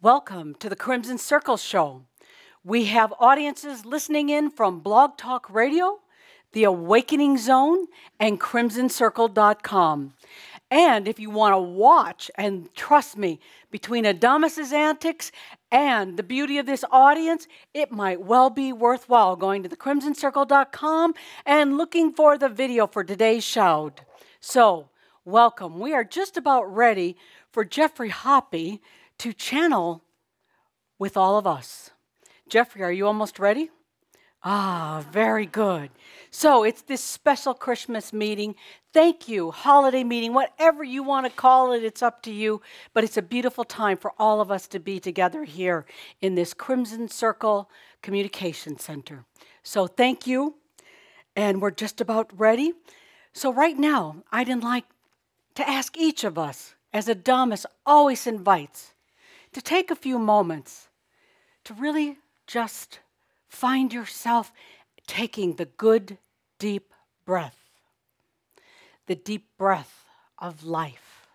[0.00, 2.04] Welcome to the Crimson Circle Show.
[2.62, 5.98] We have audiences listening in from Blog Talk Radio,
[6.52, 7.86] The Awakening Zone,
[8.20, 10.14] and CrimsonCircle.com.
[10.70, 13.40] And if you want to watch, and trust me,
[13.72, 15.32] between Adamus's antics
[15.72, 21.76] and the beauty of this audience, it might well be worthwhile going to thecrimsoncircle.com and
[21.76, 23.90] looking for the video for today's show.
[24.38, 24.90] So,
[25.24, 25.80] welcome.
[25.80, 27.16] We are just about ready
[27.50, 28.78] for Geoffrey Hoppe
[29.18, 30.02] to channel
[30.98, 31.90] with all of us.
[32.48, 33.70] Geoffrey, are you almost ready?
[34.44, 35.90] Ah, very good.
[36.30, 38.54] So it's this special Christmas meeting.
[38.92, 42.62] Thank you, holiday meeting, whatever you want to call it, it's up to you.
[42.94, 45.86] But it's a beautiful time for all of us to be together here
[46.20, 47.68] in this Crimson Circle
[48.00, 49.24] Communication Center.
[49.62, 50.54] So thank you.
[51.34, 52.72] And we're just about ready.
[53.32, 54.86] So, right now, I'd like
[55.54, 58.94] to ask each of us, as Adamus always invites,
[59.58, 60.86] to take a few moments
[61.64, 63.00] to really just
[63.48, 64.52] find yourself
[65.08, 66.16] taking the good,
[66.60, 66.94] deep
[67.26, 67.58] breath,
[69.06, 70.04] the deep breath
[70.38, 71.26] of life,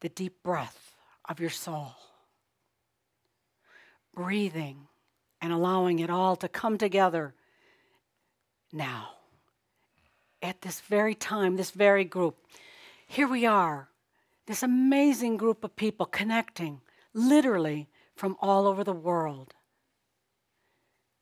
[0.00, 0.96] the deep breath
[1.28, 1.92] of your soul.
[4.12, 4.88] Breathing
[5.40, 7.32] and allowing it all to come together
[8.72, 9.10] now,
[10.42, 12.36] at this very time, this very group.
[13.06, 13.88] Here we are
[14.46, 16.80] this amazing group of people connecting
[17.12, 19.54] literally from all over the world.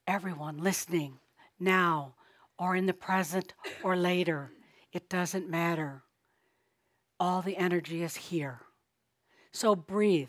[0.06, 1.18] Everyone listening
[1.58, 2.14] now
[2.58, 4.52] or in the present or later,
[4.92, 6.02] it doesn't matter.
[7.18, 8.60] All the energy is here.
[9.52, 10.28] So breathe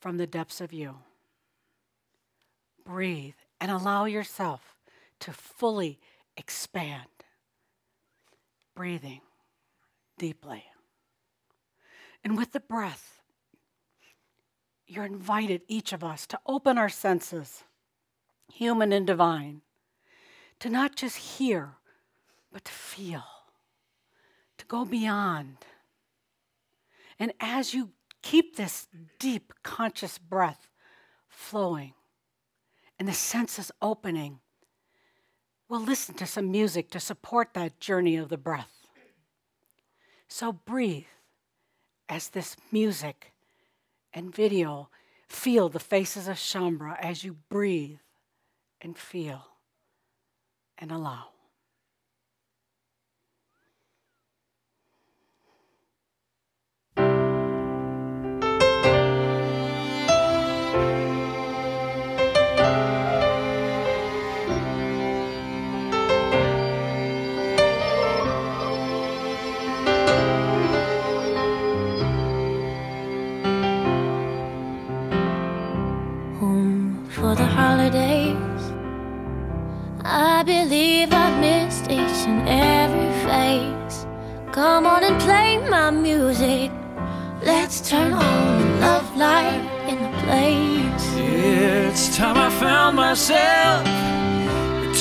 [0.00, 0.96] from the depths of you.
[2.84, 4.74] Breathe and allow yourself
[5.20, 6.00] to fully
[6.36, 7.06] expand.
[8.74, 9.20] Breathing
[10.18, 10.64] deeply.
[12.24, 13.20] And with the breath,
[14.86, 17.64] you're invited, each of us, to open our senses,
[18.52, 19.62] human and divine,
[20.60, 21.74] to not just hear,
[22.52, 23.24] but to feel,
[24.56, 25.58] to go beyond.
[27.18, 27.90] And as you
[28.22, 30.68] keep this deep conscious breath
[31.28, 31.92] flowing
[32.98, 34.40] and the senses opening,
[35.68, 38.86] we'll listen to some music to support that journey of the breath.
[40.28, 41.04] So breathe
[42.08, 43.32] as this music
[44.12, 44.88] and video
[45.28, 47.98] feel the faces of Shaumbra as you breathe
[48.80, 49.46] and feel
[50.78, 51.26] and allow.
[80.44, 84.06] Believe I've missed each and every phase.
[84.52, 86.70] Come on and play my music.
[87.42, 91.06] Let's turn on the love light in the place.
[91.16, 93.84] It's time I found myself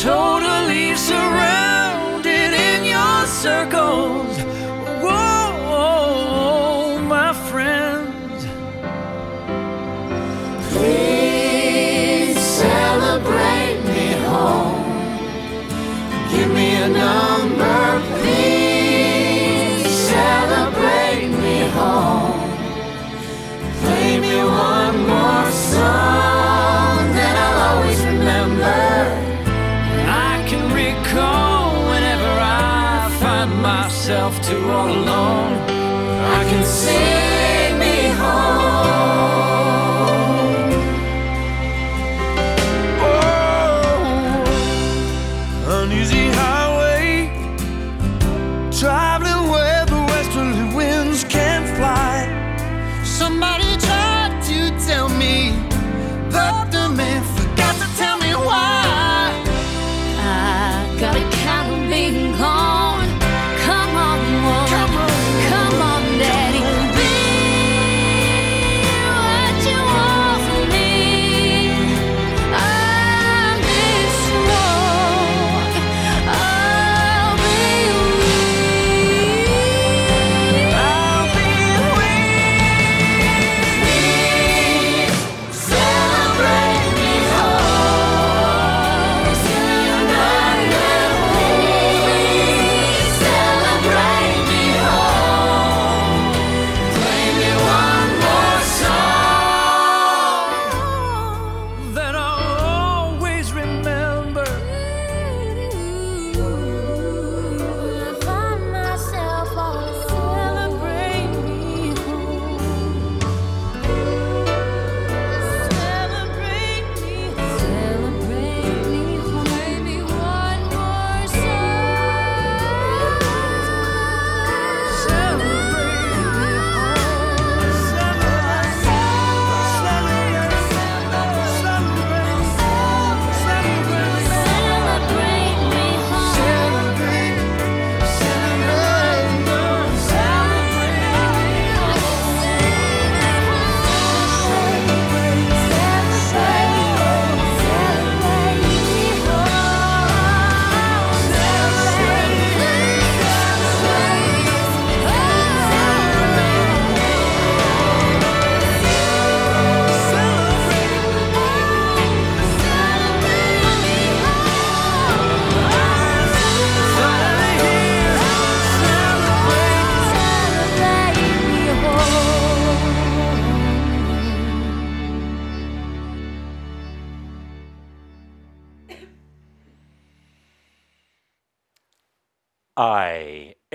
[0.01, 4.35] totally surrounded in your circles.
[5.03, 5.36] Whoa,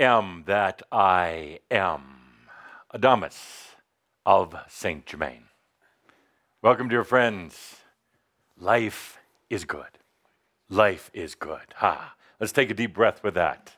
[0.03, 2.03] am that I am.
[2.93, 3.69] Adamus
[4.25, 5.45] of Saint Germain.
[6.61, 7.77] Welcome, dear friends.
[8.59, 9.17] Life
[9.49, 9.97] is good.
[10.69, 11.73] Life is good.
[11.77, 12.15] Ha.
[12.39, 13.77] Let's take a deep breath with that.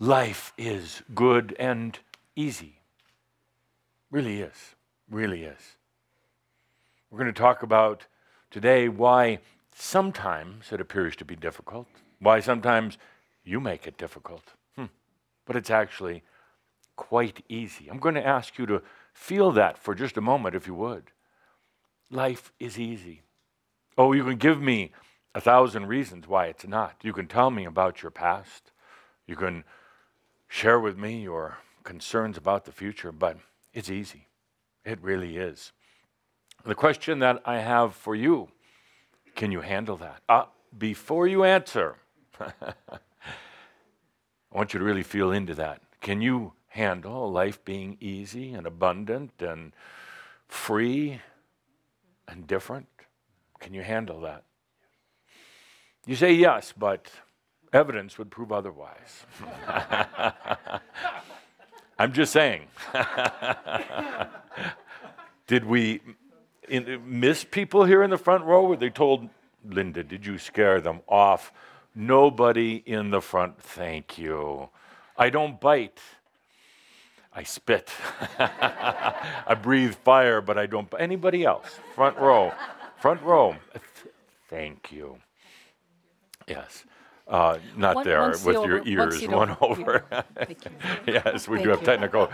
[0.00, 1.98] Life is good and
[2.34, 2.80] easy.
[4.10, 4.74] Really is.
[5.08, 5.76] Really is.
[7.10, 8.06] We're going to talk about
[8.50, 9.38] today why
[9.74, 11.86] sometimes it appears to be difficult,
[12.18, 12.98] why sometimes
[13.44, 14.54] you make it difficult.
[15.50, 16.22] But it's actually
[16.94, 17.88] quite easy.
[17.90, 18.82] I'm going to ask you to
[19.12, 21.10] feel that for just a moment, if you would.
[22.08, 23.22] Life is easy.
[23.98, 24.92] Oh, you can give me
[25.34, 27.00] a thousand reasons why it's not.
[27.02, 28.70] You can tell me about your past.
[29.26, 29.64] You can
[30.46, 33.36] share with me your concerns about the future, but
[33.74, 34.28] it's easy.
[34.84, 35.72] It really is.
[36.64, 38.50] The question that I have for you
[39.34, 40.22] can you handle that?
[40.28, 40.44] Uh,
[40.78, 41.96] before you answer,
[44.52, 45.80] I want you to really feel into that.
[46.00, 49.72] Can you handle life being easy and abundant and
[50.48, 51.20] free
[52.26, 52.88] and different?
[53.60, 54.44] Can you handle that?
[56.06, 57.10] You say yes, but
[57.72, 59.26] evidence would prove otherwise.
[61.98, 62.66] I'm just saying.
[65.46, 66.00] did we
[66.68, 68.64] in, miss people here in the front row?
[68.64, 69.28] Were they told,
[69.68, 71.52] Linda, did you scare them off?
[71.94, 74.68] Nobody in the front, thank you.
[75.16, 76.00] I don't bite.
[77.32, 77.90] I spit.
[78.38, 80.92] I breathe fire, but I don't.
[80.98, 81.78] Anybody else?
[81.94, 82.52] Front row.
[82.98, 83.56] Front row.
[84.48, 85.18] Thank you.
[86.48, 86.84] Yes.
[87.30, 90.04] Uh, not one, there with your ears, one, over.
[91.06, 91.86] yes, we Thank do have you.
[91.86, 92.28] technical.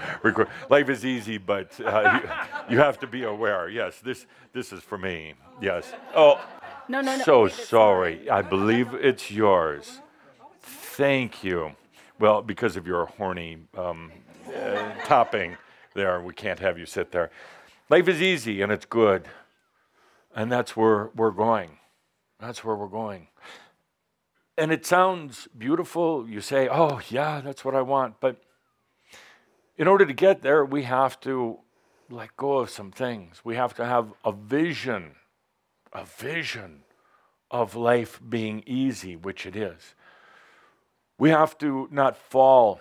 [0.71, 2.21] Life is easy, but uh,
[2.71, 3.69] you, you, have to be aware.
[3.69, 4.25] Yes, this
[4.55, 5.35] this is for me.
[5.61, 5.93] Yes.
[6.15, 6.41] Oh,
[6.89, 7.25] no, no, no.
[7.25, 8.29] So sorry.
[8.31, 10.01] I believe it's yours.
[10.61, 11.73] Thank you.
[12.19, 14.13] Well, because of your horny um,
[14.49, 15.57] uh, topping
[15.95, 17.31] there, we can't have you sit there.
[17.91, 19.29] Life is easy and it's good.
[20.35, 21.79] And that's where we're going.
[22.39, 23.29] That's where we're going.
[24.59, 26.29] And it sounds beautiful.
[26.29, 28.21] You say, oh, yeah, that's what I want.
[28.21, 28.37] But
[29.77, 31.59] in order to get there, we have to
[32.09, 33.43] let go of some things.
[33.45, 35.13] We have to have a vision
[35.97, 36.83] a vision
[37.51, 39.95] of life being easy, which it is.
[41.19, 42.81] We have to not fall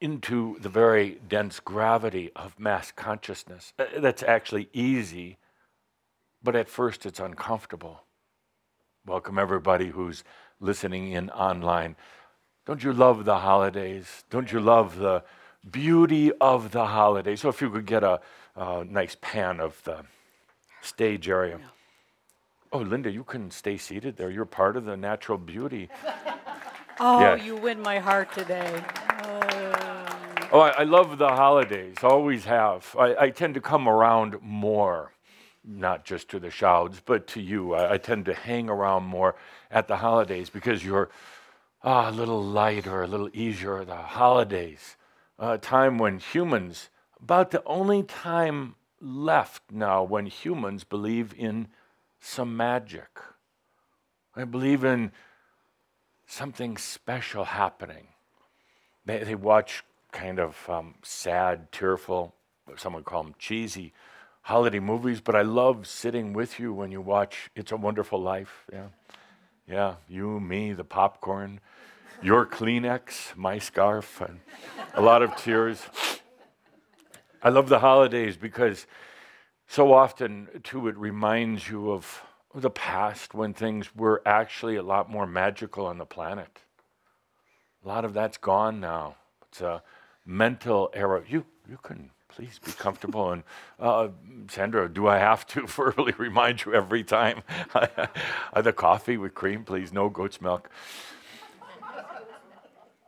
[0.00, 3.72] into the very dense gravity of mass consciousness.
[3.76, 5.36] Uh, that's actually easy,
[6.42, 8.04] but at first it's uncomfortable.
[9.04, 10.22] Welcome, everybody who's
[10.60, 11.96] listening in online.
[12.66, 14.22] Don't you love the holidays?
[14.30, 15.24] Don't you love the
[15.68, 17.40] beauty of the holidays?
[17.40, 18.20] So, if you could get a,
[18.54, 20.04] a nice pan of the
[20.82, 21.58] stage area.
[21.60, 21.66] Yeah.
[22.72, 24.30] Oh, Linda, you couldn't stay seated there.
[24.30, 25.90] You're part of the natural beauty.
[27.00, 27.34] oh, yeah.
[27.34, 28.82] you win my heart today.
[30.50, 32.94] Oh, I, I, love the holidays, always have.
[32.98, 35.12] I, I, tend to come around more,
[35.64, 37.74] not just to the shouds, but to you.
[37.74, 39.34] I, I tend to hang around more
[39.70, 41.10] at the holidays because you're
[41.82, 43.84] ah, a little lighter, a little easier.
[43.84, 44.96] The holidays,
[45.38, 46.90] a time when humans,
[47.22, 51.68] about the only time left now when humans believe in
[52.22, 53.18] some magic.
[54.34, 55.12] I believe in
[56.26, 58.08] something special happening.
[59.04, 62.34] They, they watch kind of um, sad, tearful,
[62.76, 63.92] some would call them cheesy
[64.42, 68.64] holiday movies, but I love sitting with you when you watch It's a Wonderful Life.
[68.72, 68.88] Yeah.
[69.68, 71.60] Yeah, you, me, the popcorn,
[72.20, 74.40] your Kleenex, my scarf, and
[74.94, 75.80] a lot of tears.
[77.42, 78.86] I love the holidays because
[79.72, 82.22] so often, too, it reminds you of
[82.54, 86.58] the past when things were actually a lot more magical on the planet.
[87.82, 89.16] A lot of that's gone now.
[89.48, 89.82] It's a
[90.26, 91.22] mental era.
[91.26, 93.32] You, you can please be comfortable.
[93.32, 93.44] and
[93.80, 94.08] uh,
[94.50, 97.42] Sandra, do I have to verbally remind you every time?
[98.54, 100.68] the coffee with cream, please, no goat's milk.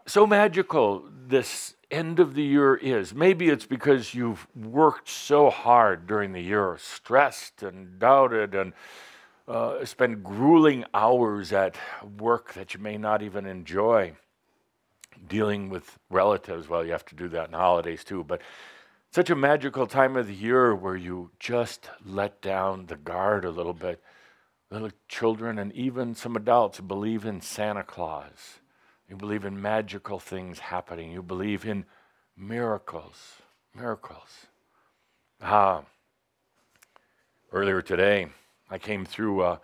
[0.07, 3.15] so magical this end of the year is.
[3.15, 8.73] Maybe it's because you've worked so hard during the year, stressed and doubted, and
[9.47, 11.77] uh, spent grueling hours at
[12.19, 14.13] work that you may not even enjoy.
[15.29, 18.43] Dealing with relatives, well, you have to do that in holidays too, but
[19.11, 23.51] such a magical time of the year where you just let down the guard a
[23.51, 24.03] little bit.
[24.71, 28.59] Little children and even some adults believe in Santa Claus
[29.09, 31.13] you believe in magical things happening.
[31.13, 31.85] You believe in
[32.37, 33.37] miracles.
[33.75, 34.47] Miracles.
[35.43, 35.83] Ah.
[37.53, 38.29] Earlier today,
[38.71, 39.61] I came through a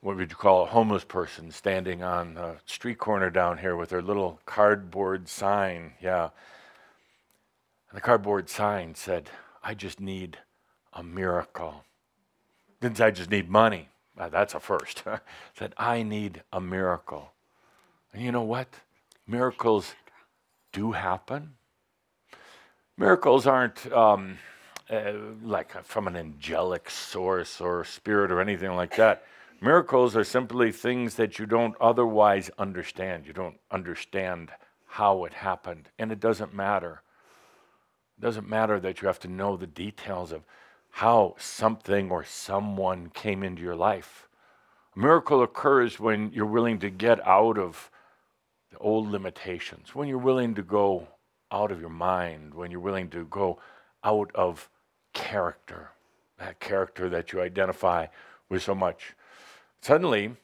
[0.00, 3.90] what would you call a homeless person standing on the street corner down here with
[3.90, 5.92] their little cardboard sign.
[6.02, 6.30] Yeah.
[7.88, 9.30] And the cardboard sign said,
[9.62, 10.38] I just need
[10.92, 11.84] a miracle.
[12.80, 13.90] Didn't say I just need money.
[14.18, 15.04] Uh, that's a first.
[15.54, 17.31] said, I need a miracle.
[18.12, 18.68] And you know what?
[19.26, 19.94] Miracles
[20.72, 21.54] do happen.
[22.98, 24.38] Miracles aren't um,
[24.90, 29.24] uh, like from an angelic source or spirit or anything like that.
[29.60, 33.26] Miracles are simply things that you don't otherwise understand.
[33.26, 34.50] You don't understand
[34.86, 37.02] how it happened, and it doesn't matter.
[38.18, 40.42] It doesn't matter that you have to know the details of
[40.90, 44.28] how something or someone came into your life.
[44.94, 47.90] A miracle occurs when you're willing to get out of
[48.72, 51.06] the old limitations, when you're willing to go
[51.50, 53.58] out of your mind, when you're willing to go
[54.02, 54.68] out of
[55.12, 55.90] character,
[56.38, 58.06] that character that you identify
[58.48, 59.14] with so much.
[59.82, 60.36] Suddenly,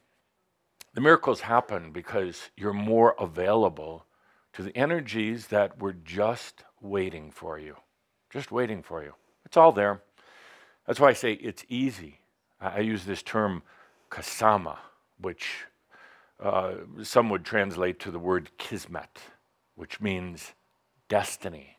[0.94, 4.04] the miracles happen because you're more available
[4.52, 7.76] to the energies that were just waiting for you.
[8.30, 9.14] Just waiting for you.
[9.44, 10.02] It's all there.
[10.86, 12.20] That's why I say it's easy.
[12.60, 13.62] I, use this term
[14.10, 14.78] kasama,
[15.20, 15.64] which
[16.40, 19.18] uh, some would translate to the word kismet,
[19.74, 20.52] which means
[21.08, 21.78] destiny,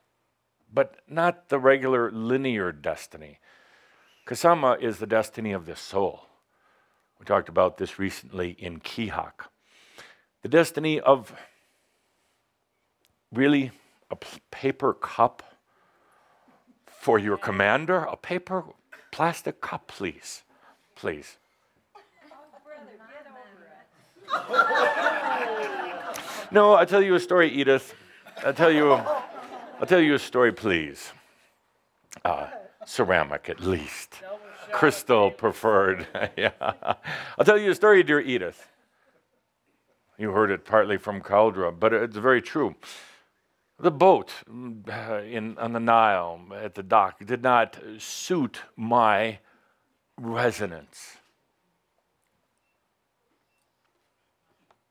[0.72, 3.40] but not the regular linear destiny.
[4.28, 6.28] Kasama is the destiny of the soul.
[7.20, 9.48] We talked about this recently in Keahak.
[10.42, 11.34] The destiny of
[13.34, 13.72] really
[14.12, 14.18] a
[14.52, 15.44] paper cup
[16.86, 18.04] for your commander?
[18.04, 18.64] A paper
[19.12, 20.44] plastic cup, please.
[20.96, 21.39] Please.
[26.52, 27.94] no, I'll tell you a story, Edith.
[28.46, 31.12] I'll tell you, I'll tell you a story, please.
[32.24, 32.48] Uh,
[32.86, 34.16] ceramic, at least.
[34.72, 36.08] Crystal preferred.
[36.38, 36.52] yeah.
[36.60, 38.68] I'll tell you a story, dear Edith.
[40.18, 42.76] You heard it partly from Cauldre, but it's very true.
[43.80, 49.40] The boat uh, in, on the Nile at the dock did not suit my
[50.18, 51.19] resonance.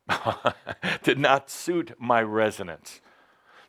[1.03, 3.01] did not suit my resonance.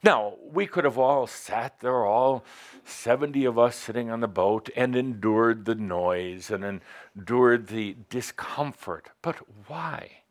[0.02, 2.46] Now, we could have all sat there, all
[2.86, 6.82] 70 of us sitting on the boat, and endured the noise and
[7.16, 9.10] endured the discomfort.
[9.22, 10.22] But why?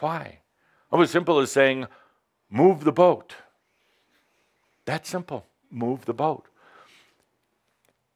[0.00, 0.40] Why?
[0.92, 1.86] It was simple as saying,
[2.50, 3.36] move the boat.
[4.86, 5.46] That simple.
[5.70, 6.46] Move the boat.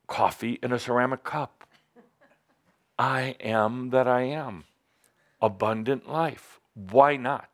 [0.07, 1.65] Coffee in a ceramic cup.
[2.99, 4.65] I am that I am.
[5.41, 6.60] Abundant life.
[6.91, 7.49] Why not?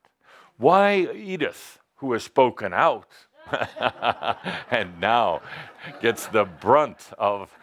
[0.56, 3.08] Why Edith, who has spoken out,
[4.70, 5.40] and now
[6.00, 7.56] gets the brunt of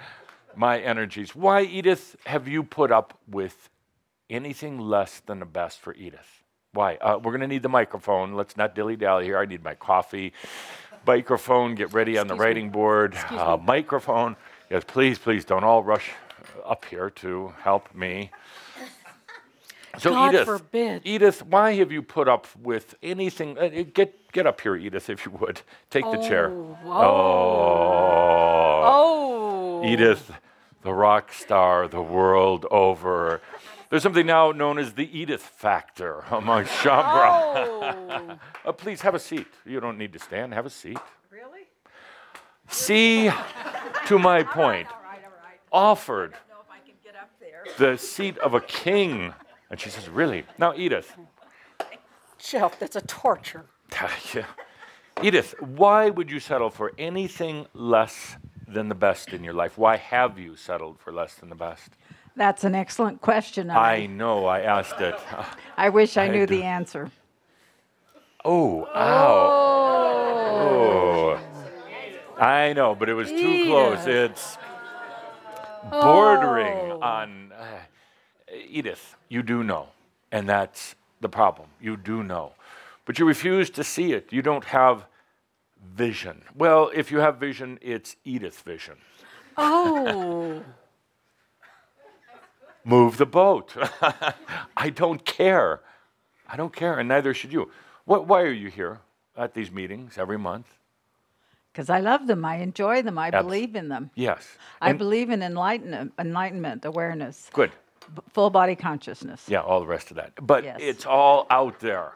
[0.56, 1.36] my energies.
[1.36, 3.70] Why, Edith, have you put up with
[4.30, 6.44] anything less than the best for Edith?
[6.74, 6.96] Why?
[6.96, 8.34] Uh, we're going to need the microphone.
[8.34, 9.38] Let's not dilly dally here.
[9.38, 10.34] I need my coffee.
[11.06, 13.16] Microphone, get ready on the writing board.
[13.30, 14.36] Uh, microphone.
[14.70, 16.12] Yes, please, please don't all rush
[16.66, 18.32] up here to help me.
[20.00, 21.02] So God Edith, forbid.
[21.06, 23.58] Edith, why have you put up with anything?
[23.60, 25.62] Uh, get get up here, Edith, if you would.
[25.92, 26.50] Take the chair.
[26.52, 26.78] Oh.
[26.86, 28.82] Oh.
[28.86, 29.86] Oh.
[29.86, 30.32] Edith,
[30.82, 33.42] the rock star, the world over.
[33.90, 37.30] There's something now known as the Edith factor among Shaumbra.
[37.30, 38.40] Oh.
[38.66, 39.46] Uh, please have a seat.
[39.66, 40.54] You don't need to stand.
[40.54, 40.98] Have a seat.
[41.30, 41.68] really?
[42.70, 43.30] See,
[44.06, 45.60] to my point, All right, all right.
[45.70, 46.34] offered
[47.78, 49.34] the seat of a king.
[49.74, 50.44] And she says, Really?
[50.60, 51.18] Now, Edith,
[52.38, 53.66] Jeff, that's a torture.
[54.36, 54.46] Yeah.
[55.24, 58.36] Edith, why would you settle for anything less
[58.68, 59.76] than the best in your life?
[59.76, 61.90] Why have you settled for less than the best?
[62.36, 63.72] That's an excellent question.
[63.72, 65.16] and I know, I asked it.
[65.76, 66.56] I wish I I knew do.
[66.56, 67.10] the answer.
[68.46, 69.40] Oh, ow.
[70.70, 71.40] Oh.
[72.40, 74.06] I know, but it was too close.
[74.06, 74.56] It's
[75.90, 77.00] bordering Oh.
[77.02, 77.52] on.
[77.52, 77.66] Uh,
[78.54, 79.90] Edith, you do know,
[80.32, 81.70] and that's the problem.
[81.82, 82.54] You do know.
[83.06, 84.32] But you refuse to see it.
[84.32, 85.06] You don't have
[85.96, 86.44] vision.
[86.56, 88.96] Well, if you have vision, it's Edith vision.
[89.58, 90.64] Oh.
[92.86, 93.74] Move the boat.
[94.78, 95.82] I don't care.
[96.50, 97.72] I don't care, and neither should you.
[98.06, 99.00] What, why are you here
[99.38, 100.68] at these meetings every month?
[101.72, 102.44] Because I love them.
[102.46, 103.18] I enjoy them.
[103.18, 104.12] I Abs- believe in them.
[104.16, 104.58] Yes.
[104.82, 107.72] I And- believe in enlightenment, enlightenment, awareness, Good.
[108.14, 109.46] B- full body consciousness.
[109.48, 110.34] Yeah, all the rest of that.
[110.46, 110.80] But Yes.
[110.82, 112.14] it's all out there.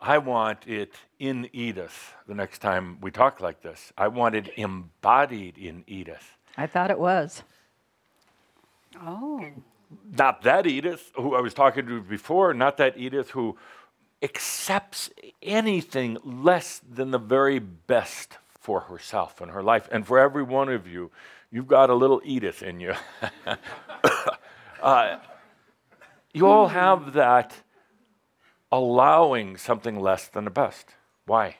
[0.00, 3.92] I want it in Edith the next time we talk like this.
[3.98, 6.36] I want it embodied in Edith.
[6.56, 7.42] I thought it was.
[9.02, 9.44] Oh.
[10.16, 13.56] not that Edith who I was talking to before, not that Edith who
[14.22, 15.10] accepts
[15.42, 19.88] anything less than the very best for herself and her life.
[19.92, 21.10] And for every one of you,
[21.50, 22.94] you've got a little Edith in you.
[24.82, 25.18] uh,
[26.32, 27.54] you all have that
[28.72, 30.94] allowing something less than the best.
[31.26, 31.56] Why?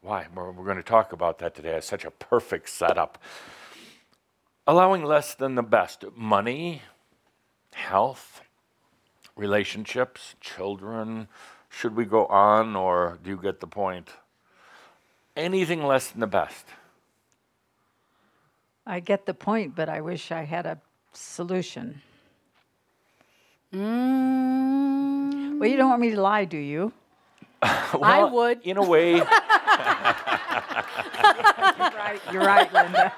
[0.00, 0.26] Why?
[0.34, 1.76] We're, we're going to talk about that today.
[1.76, 3.18] It's such a perfect setup.
[4.66, 6.82] Allowing less than the best money,
[7.72, 8.42] health,
[9.36, 11.28] relationships, children.
[11.68, 14.10] Should we go on or do you get the point?
[15.36, 16.66] Anything less than the best.
[18.86, 20.78] I get the point, but I wish I had a
[21.12, 22.02] solution.
[23.74, 26.92] Mm, Well, you don't want me to lie, do you?
[27.62, 28.60] I would.
[28.62, 29.24] In a way, you're
[32.04, 32.20] Right.
[32.32, 33.12] You're right, Linda.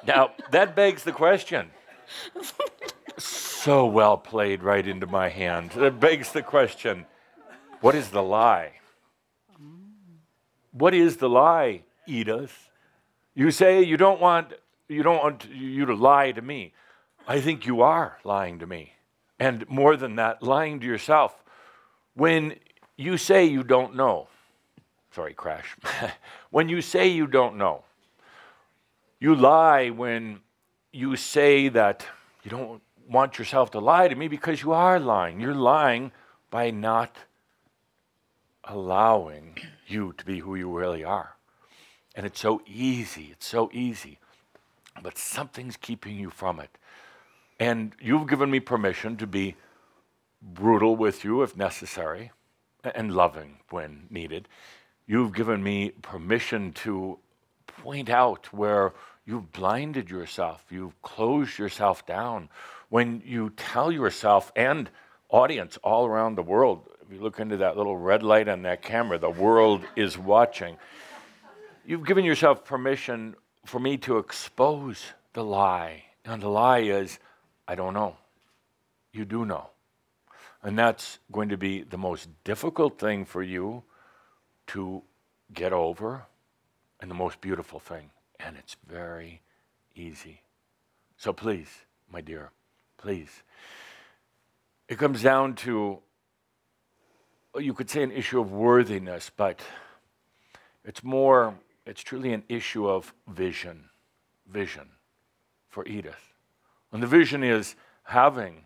[0.06, 1.70] now that begs the question.
[3.18, 5.70] So well played right into my hand.
[5.72, 7.06] That begs the question
[7.80, 8.72] what is the lie?
[10.72, 12.68] What is the lie, Edith?
[13.34, 14.52] You say you don't want
[14.90, 16.72] you don't want you to lie to me.
[17.26, 18.94] I think you are lying to me.
[19.38, 21.34] And more than that, lying to yourself.
[22.14, 22.56] When
[22.96, 24.28] you say you don't know,
[25.12, 25.76] sorry, crash.
[26.50, 27.84] when you say you don't know,
[29.20, 30.40] you lie when
[30.92, 32.06] you say that
[32.42, 35.40] you don't want yourself to lie to me because you are lying.
[35.40, 36.12] You're lying
[36.50, 37.16] by not
[38.64, 41.36] allowing you to be who you really are.
[42.14, 43.28] And it's so easy.
[43.32, 44.18] It's so easy.
[45.02, 46.70] But something's keeping you from it.
[47.58, 49.56] And you've given me permission to be
[50.42, 52.32] brutal with you if necessary
[52.82, 54.48] and loving when needed.
[55.06, 57.18] You've given me permission to
[57.66, 58.92] point out where
[59.26, 62.48] you've blinded yourself, you've closed yourself down.
[62.88, 64.90] When you tell yourself and
[65.28, 68.82] audience all around the world, if you look into that little red light on that
[68.82, 70.76] camera, the world is watching.
[71.84, 73.36] You've given yourself permission
[73.70, 76.02] for me to expose the lie.
[76.24, 77.20] And the lie is,
[77.66, 78.16] I don't know.
[79.12, 79.70] You do know.
[80.62, 83.84] And that's going to be the most difficult thing for you
[84.68, 85.02] to
[85.54, 86.26] get over
[87.00, 88.10] and the most beautiful thing.
[88.40, 89.40] And it's very
[89.94, 90.42] easy.
[91.16, 91.68] So please,
[92.12, 92.50] my dear,
[92.98, 93.30] please.
[94.88, 96.00] It comes down to,
[97.56, 99.60] you could say, an issue of worthiness, but
[100.84, 101.54] it's more,
[101.86, 103.90] it's truly an issue of vision.
[104.46, 104.88] Vision
[105.68, 106.34] for Edith.
[106.92, 108.64] And the vision is having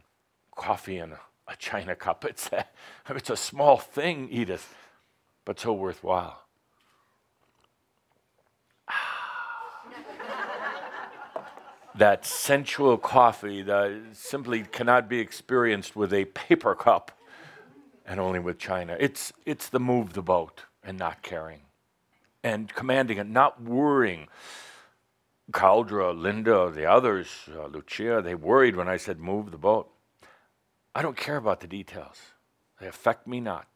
[0.56, 1.20] coffee in a,
[1.58, 2.24] china cup.
[2.28, 2.66] It's a,
[3.10, 4.74] it's a small thing, Edith,
[5.44, 6.40] but so worthwhile.
[11.94, 17.12] that sensual coffee that simply cannot be experienced with a paper cup
[18.06, 18.96] and only with china.
[18.98, 21.60] It's, it's the move the boat and not caring
[22.44, 24.28] and commanding it, not worrying.
[25.50, 27.26] Cauldre, Linda, the others,
[27.56, 29.90] uh, Lucia, they worried when I said move the boat.
[30.94, 32.20] I don't care about the details,
[32.80, 33.66] they affect me not.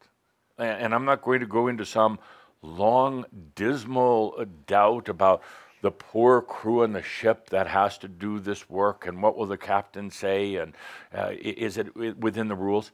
[0.57, 2.19] And, I'm not going to go into some
[2.61, 5.41] long, dismal doubt about
[5.81, 9.45] the poor crew on the ship that has to do this work and what will
[9.45, 10.73] the captain say and
[11.15, 12.91] uh, is it within the rules?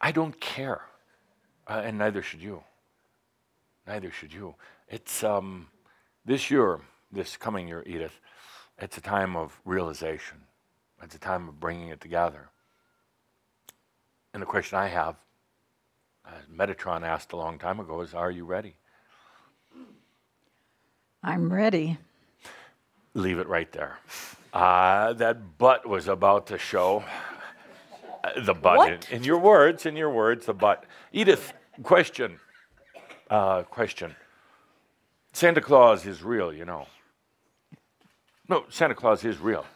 [0.00, 0.82] I don't care,
[1.68, 2.64] uh, and neither should you.
[3.86, 4.56] Neither should you.
[4.88, 5.68] It's um,
[6.24, 8.20] this year, this coming year, Edith.
[8.78, 10.38] It's a time of realization.
[11.02, 12.48] It's a time of bringing it together.
[14.32, 15.16] And the question I have,
[16.26, 18.76] as Metatron asked a long time ago, is: Are you ready?
[21.22, 21.98] I'm ready.
[23.14, 23.98] Leave it right there.
[24.52, 27.02] Uh, that butt was about to show.
[28.22, 29.06] Uh, the butt.
[29.10, 30.84] In, in your words, in your words, the butt.
[31.12, 32.38] Edith, question.
[33.28, 34.14] Uh, question.
[35.36, 36.86] Santa Claus is real, you know.
[38.48, 39.66] No, Santa Claus is real.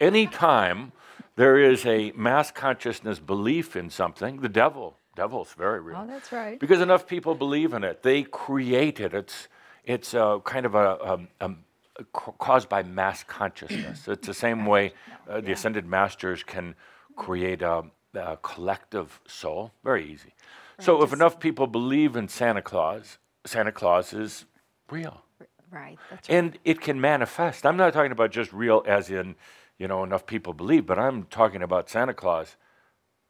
[0.00, 0.92] Anytime
[1.34, 5.96] there is a mass consciousness belief in something, the devil, devil's very real.
[5.98, 6.60] Oh, that's right.
[6.60, 9.12] Because enough people believe in it, they create it.
[9.12, 9.48] It's
[9.84, 11.64] it's uh, kind of a, um, um,
[12.12, 14.06] ca- caused by mass consciousness.
[14.06, 14.92] it's the same way
[15.28, 16.76] uh, the ascended masters can
[17.16, 17.82] create a,
[18.14, 19.72] a collective soul.
[19.82, 20.32] Very easy.
[20.78, 24.44] So if enough people believe in Santa Claus, Santa Claus is
[24.90, 25.22] real.
[25.70, 25.98] Right.
[26.10, 26.36] That's right.
[26.36, 27.66] And it can manifest.
[27.66, 29.34] I'm not talking about just real as in,
[29.78, 32.56] you know, enough people believe, but I'm talking about Santa Claus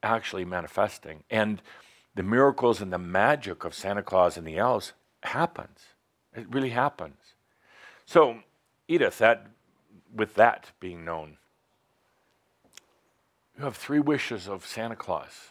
[0.02, 1.24] actually manifesting.
[1.30, 1.60] And
[2.14, 4.92] the miracles and the magic of Santa Claus and the elves
[5.22, 5.80] happens.
[6.34, 7.16] It really happens.
[8.06, 8.38] So,
[8.86, 9.46] Edith, that
[10.14, 11.36] with that being known,
[13.56, 15.48] you have three wishes of Santa Claus.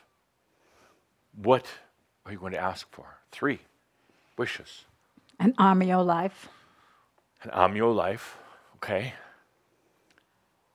[1.36, 1.66] What
[2.26, 3.18] are you going to ask for?
[3.32, 3.60] Three
[4.38, 4.86] wishes.
[5.40, 6.50] An Ameo life,
[7.44, 8.38] An Ameo life,
[8.78, 9.14] okay,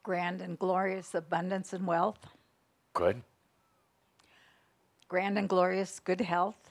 [0.02, 2.26] grand and glorious abundance and wealth,
[2.94, 3.22] good,
[5.08, 6.70] grand and glorious good health,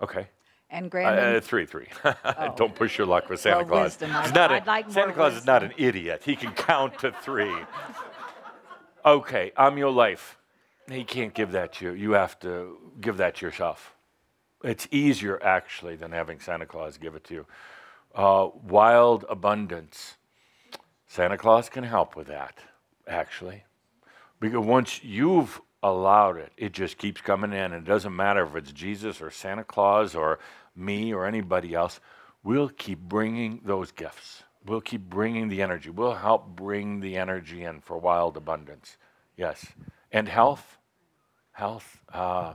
[0.00, 0.28] okay.
[0.70, 1.88] and Uh, grand uh, and three, three.
[2.56, 3.84] Don't push your luck with Santa Well, Claus.
[3.86, 4.10] wisdom.
[4.10, 6.22] He's I'd- not like Santa Claus is not an idiot.
[6.24, 7.54] He can count to three.
[9.04, 10.38] Okay, Ameo life.
[10.88, 11.92] He can't give that to you.
[11.92, 13.94] You have to give that to yourself.
[14.64, 17.46] It's easier, actually, than having Santa Claus give it to you.
[18.14, 20.14] Uh, wild abundance.
[21.06, 22.58] Santa Claus can help with that,
[23.06, 23.64] actually.
[24.40, 27.72] Because once you've allowed it, it just keeps coming in.
[27.72, 30.38] And it doesn't matter if it's Jesus or Santa Claus or
[30.74, 32.00] me or anybody else.
[32.42, 34.44] We'll keep bringing those gifts.
[34.64, 35.90] We'll keep bringing the energy.
[35.90, 38.96] We'll help bring the energy in for wild abundance.
[39.36, 39.66] Yes.
[40.10, 40.78] And health.
[41.52, 42.00] Health.
[42.12, 42.54] Uh,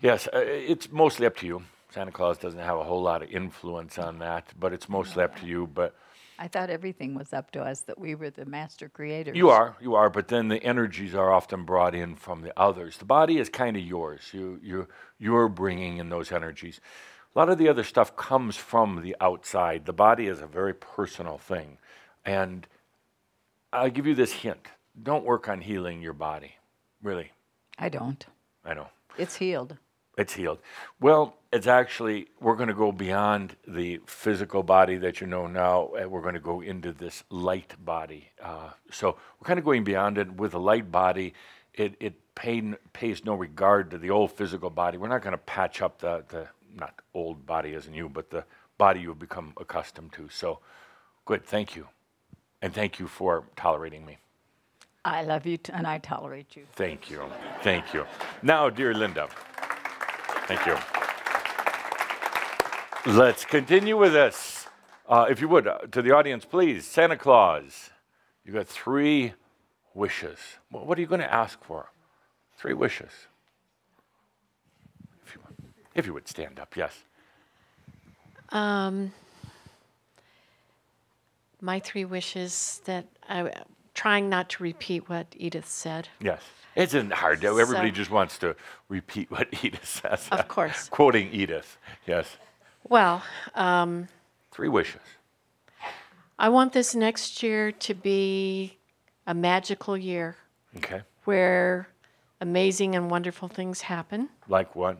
[0.00, 1.62] yes, uh, it's mostly up to you.
[1.90, 5.38] Santa Claus doesn't have a whole lot of influence on that, but it's mostly up
[5.40, 5.68] to you.
[5.72, 5.94] But
[6.38, 9.36] I thought everything was up to us, that we were the master creators.
[9.36, 12.96] You are, you are, but then the energies are often brought in from the others.
[12.98, 14.22] The body is kind of yours.
[14.32, 16.80] You, you, you're bringing in those energies.
[17.34, 19.86] A lot of the other stuff comes from the outside.
[19.86, 21.78] The body is a very personal thing,
[22.24, 22.66] and
[23.72, 24.68] I'll give you this hint:
[25.00, 26.56] don't work on healing your body.
[27.02, 27.32] Really,
[27.76, 28.24] I don't.
[28.64, 28.88] I know.
[29.18, 29.76] It's healed.
[30.16, 30.58] It's healed.
[31.00, 35.90] Well, it's actually, we're going to go beyond the physical body that you know now,
[35.98, 38.30] and we're going to go into this light body.
[38.42, 40.32] Uh, so we're kind of going beyond it.
[40.36, 41.34] With a light body,
[41.74, 44.98] it, it pay, pays no regard to the old physical body.
[44.98, 48.30] We're not going to patch up the, the, not old body as in you, but
[48.30, 48.44] the
[48.78, 50.28] body you've become accustomed to.
[50.28, 50.60] So
[51.24, 51.44] good.
[51.44, 51.88] Thank you.
[52.62, 54.18] And thank you for tolerating me.
[55.04, 56.64] I love you, t- and I tolerate you.
[56.72, 57.22] Thank you.
[57.62, 58.06] Thank you.
[58.42, 59.28] Now, dear Linda,
[60.46, 60.76] thank you.
[63.06, 64.66] Let's continue with this.
[65.08, 66.86] Uh, if you would, uh, to the audience, please.
[66.86, 67.90] Santa Claus,
[68.44, 69.34] you got three
[69.92, 70.38] wishes.
[70.70, 71.90] What are you going to ask for?
[72.56, 73.10] Three wishes.
[75.26, 76.92] If you, would- if you would stand up, yes.
[78.50, 79.12] Um,
[81.60, 83.50] my three wishes that I'm
[83.94, 86.08] trying not to repeat what Edith said.
[86.20, 86.40] Yes.
[86.74, 87.40] It isn't hard.
[87.42, 88.56] to- Everybody So- just wants to
[88.88, 90.28] repeat what Edith says.
[90.30, 90.88] Of course.
[90.90, 91.78] Quoting Edith.
[92.06, 92.36] Yes.
[92.88, 93.22] Well,
[93.54, 94.08] um,
[94.50, 95.00] Three wishes.
[96.38, 98.76] I want this next year to be
[99.26, 100.36] a magical year
[100.76, 101.02] Okay.
[101.24, 101.88] where
[102.40, 104.28] amazing and wonderful things happen.
[104.48, 104.98] Like what?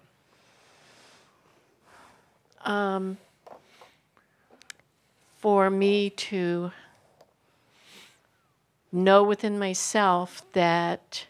[2.64, 3.18] Um,
[5.38, 6.72] for me to
[8.90, 11.26] know within myself that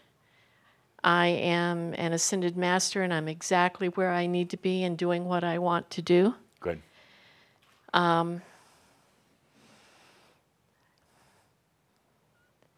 [1.05, 5.25] I am an ascended master and I'm exactly where I need to be and doing
[5.25, 6.33] what I want to do.
[6.59, 6.81] Good.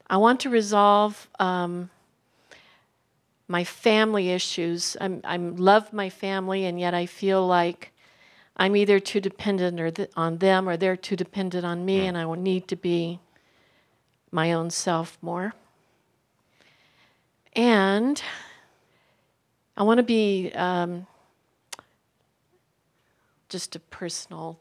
[0.10, 1.90] I want to resolve um,
[3.48, 4.98] my family issues.
[5.00, 7.92] I'm, I love my family, and yet I feel like
[8.56, 12.18] I'm either too dependent or th- on them, or they're too dependent on me, and
[12.18, 13.20] I will need to be
[14.32, 15.54] my own self more.
[17.58, 18.22] And
[19.76, 21.08] I want to be um,
[23.50, 24.60] just a personal,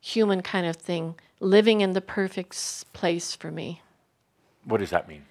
[0.00, 3.82] human kind of thing, living in the perfect place for me.
[4.64, 5.24] What does that mean?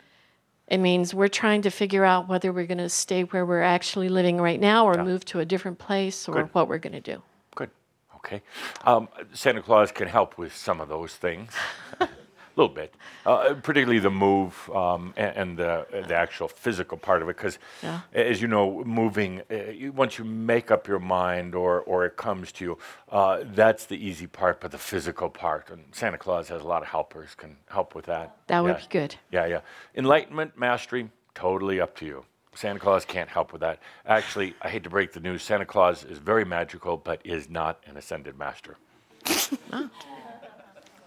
[0.68, 4.10] It means we're trying to figure out whether we're going to stay where we're actually
[4.10, 5.04] living right now or Yeah.
[5.04, 6.50] move to a different place or Good.
[6.54, 7.22] what we're going to do.
[7.56, 7.70] Good.
[8.18, 8.42] Okay.
[8.84, 11.52] Um, Santa Claus can help with some of those things,
[12.56, 12.94] a little bit,
[13.26, 17.36] uh, particularly the move um, and, and the, the actual physical part of it.
[17.38, 18.02] Because, Yeah.
[18.14, 22.16] as you know, moving, uh, you, once you make up your mind or, or it
[22.16, 22.78] comes to you,
[23.12, 25.70] uh, that's the easy part, but the physical part.
[25.72, 28.36] And Santa Claus has a lot of helpers, can help with that.
[28.48, 28.82] That would Yeah.
[28.82, 29.16] be good.
[29.32, 29.62] Yeah, yeah.
[29.96, 32.26] Enlightenment, mastery, totally up to you.
[32.56, 33.80] Santa Claus can't help with that.
[34.06, 35.42] Actually, I hate to break the news.
[35.42, 38.78] Santa Claus is very magical, but is not an ascended master.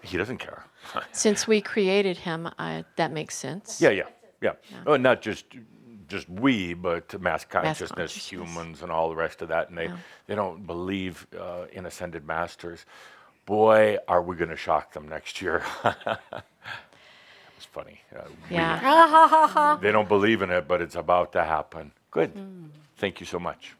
[0.03, 0.65] He doesn't care.
[1.13, 3.81] Since we created him, I, that makes sense.
[3.81, 4.05] yeah, yeah,
[4.41, 4.53] yeah.
[4.87, 5.45] Oh, not just
[6.09, 8.31] just we, but mass consciousness, consciousness.
[8.31, 9.69] humans, and all the rest of that.
[9.71, 9.91] And they,
[10.27, 12.85] they don't believe uh, in ascended masters.
[13.45, 15.63] Boy, are we going to shock them next year.
[15.85, 18.01] it's funny.
[18.15, 19.79] Uh, we- Yeah.
[19.83, 21.93] They don't believe in it, but it's about to happen.
[22.11, 22.33] Good.
[22.99, 23.75] Thank you so much.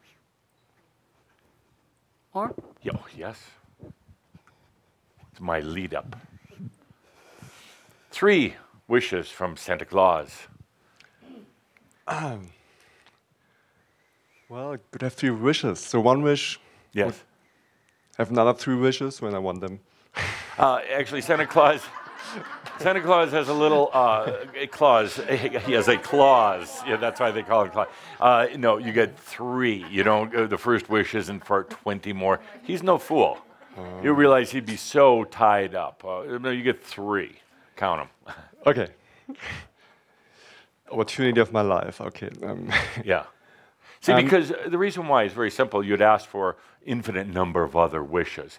[2.35, 3.41] Or Yo, yes.
[5.33, 6.17] It's my lead up.
[8.17, 8.55] Three
[8.89, 10.47] wishes from Santa Claus.
[14.49, 15.81] Well, I could have three wishes.
[15.81, 16.59] So one wish,
[16.95, 17.23] Yes.
[18.17, 19.81] have another three wishes when I want them.
[20.57, 21.83] Uh, actually, Santa Claus.
[22.79, 25.21] Santa Claus has a little uh, a clause.
[25.67, 26.81] He has a clause.
[26.87, 27.89] Yeah, that's why they call him clause.
[28.19, 29.85] Uh, no, you get three.
[29.91, 30.35] You don't.
[30.35, 32.41] Uh, the first wish isn't for twenty more.
[32.63, 33.37] He's no fool.
[34.03, 36.03] You realize he'd be so tied up.
[36.03, 37.41] Uh, no, you get three.
[37.77, 38.35] Count them.
[38.67, 38.89] Okay.
[40.91, 42.01] Opportunity of my life.
[42.01, 42.31] Okay.
[42.43, 42.69] Um,
[43.05, 43.25] Yeah.
[44.01, 45.85] See, Um, because the reason why is very simple.
[45.85, 48.59] You'd ask for infinite number of other wishes,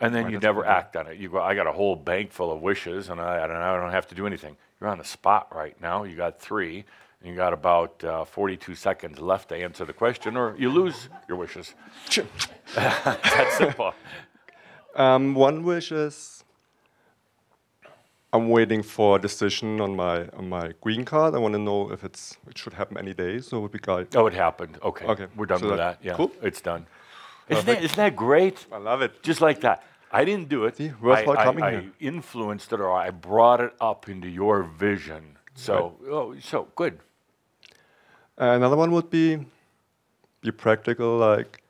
[0.00, 1.18] and then you never act on it.
[1.18, 3.76] You go, I got a whole bank full of wishes, and I, I, don't, I
[3.76, 4.56] don't have to do anything.
[4.80, 6.04] You're on the spot right now.
[6.04, 6.84] You got three,
[7.20, 11.08] and you got about uh, 42 seconds left to answer the question, or you lose
[11.28, 11.74] your wishes.
[12.74, 13.92] That's simple.
[14.96, 16.37] um, one wish is
[18.32, 21.34] I'm waiting for a decision on my on my green card.
[21.34, 23.40] I want to know if it's it should happen any day.
[23.40, 24.14] So it would be great.
[24.16, 24.78] Oh, it happened.
[24.82, 25.06] Okay.
[25.06, 26.06] Okay, We're done so with that- that.
[26.06, 26.16] Yeah.
[26.16, 26.30] cool.
[26.42, 26.86] It's done.
[27.48, 28.66] Isn't that, isn't that great?
[28.70, 29.22] I love it.
[29.22, 29.82] Just like that.
[30.12, 30.76] I didn't do it.
[30.76, 31.92] See, worthwhile I, I, coming I here.
[32.00, 35.38] influenced it or I brought it up into your vision.
[35.54, 36.98] So, oh, so good.
[38.36, 39.38] Another one would be
[40.42, 41.62] be practical, like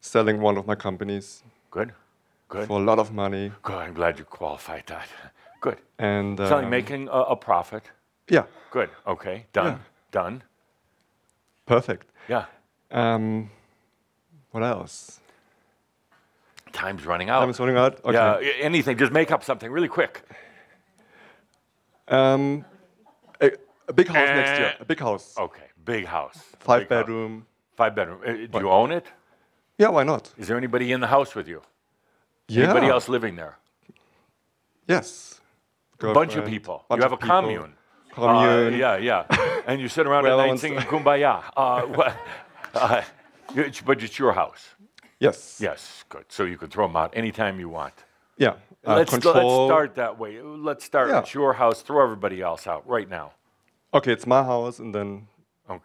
[0.00, 1.92] selling one of my companies Good.
[2.48, 2.66] Good.
[2.66, 3.76] for a lot of money Good.
[3.76, 5.06] I'm glad you qualified that.
[5.60, 5.78] Good.
[5.98, 7.90] and Selling, um, making a, a profit.
[8.28, 8.90] yeah, Good.
[9.06, 9.46] Okay.
[9.52, 9.66] Done.
[9.66, 9.78] Yeah.
[10.10, 10.42] Done.
[11.66, 12.06] perfect.
[12.28, 12.44] Yeah.
[12.90, 13.50] Um,
[14.50, 15.20] what else?
[16.72, 17.40] Time's running out.
[17.40, 18.04] Time is running out.
[18.04, 18.12] Okay.
[18.58, 18.64] Yeah.
[18.64, 18.96] Anything.
[18.98, 20.22] Just make up something really quick.
[22.08, 22.64] Um,
[23.40, 23.50] a,
[23.88, 24.68] a big house next year.
[24.68, 24.74] Eh.
[24.80, 25.34] A big house.
[25.38, 25.62] Okay.
[25.84, 26.38] Big house.
[26.60, 27.00] Five Big house.
[27.02, 27.46] bedroom.
[27.76, 28.20] Five bedroom.
[28.26, 29.06] Uh, Do you own it?
[29.78, 30.32] Yeah, why not?
[30.38, 31.62] Is there anybody in the house with you?
[32.48, 32.64] Yeah.
[32.64, 33.58] Anybody else living there?
[34.88, 35.40] Yes.
[36.00, 36.84] A bunch of people.
[36.88, 37.28] bunch you have a people.
[37.42, 37.72] commune.
[38.12, 38.74] Commune.
[38.74, 39.62] Uh, yeah, yeah.
[39.66, 41.42] and you sit around Well, at night singing Kumbaya.
[41.56, 42.16] Uh, what,
[42.74, 43.02] uh,
[43.54, 44.74] it's- but it's your house.
[45.18, 45.58] Yes.
[45.60, 46.24] Yes, good.
[46.28, 47.94] So you can throw them out anytime you want.
[48.36, 48.54] Yeah.
[48.86, 50.40] Uh, let's, let's start that way.
[50.42, 51.08] Let's start.
[51.08, 51.20] Yeah.
[51.20, 51.80] It's your house.
[51.82, 53.32] Throw everybody else out right now.
[53.94, 55.26] Okay, it's my house, and then
[55.70, 55.82] Okay.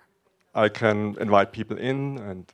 [0.54, 2.52] I can invite people in, and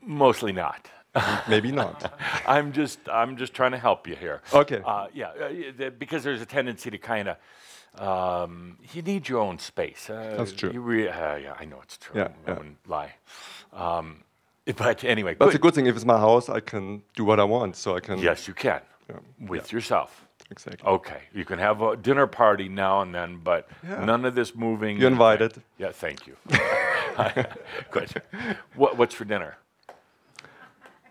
[0.00, 0.88] Mostly not.
[1.48, 2.12] maybe not.
[2.46, 4.42] I'm just I'm just trying to help you here.
[4.52, 4.80] Okay.
[4.84, 7.36] Uh, yeah, uh, because there's a tendency to kind of
[8.00, 10.10] um, you need your own space.
[10.10, 10.72] Uh, That's true.
[10.72, 12.20] You re- uh, yeah, I know it's true.
[12.20, 12.56] Yeah, I yeah.
[12.58, 13.12] wouldn't lie.
[13.72, 14.24] Um,
[14.76, 15.60] but anyway, That's good.
[15.60, 15.86] a good thing.
[15.86, 17.76] If it's my house, I can do what I want.
[17.76, 18.18] So I can.
[18.18, 19.20] Yes, you can Yeah.
[19.48, 20.26] with yourself.
[20.50, 20.86] Exactly.
[20.86, 24.04] Okay, you can have a dinner party now and then, but Yeah.
[24.04, 24.98] none of this moving.
[24.98, 25.62] You're invited.
[25.78, 26.36] Yeah, thank you.
[27.90, 28.22] Good.
[28.74, 29.56] What, what's for dinner?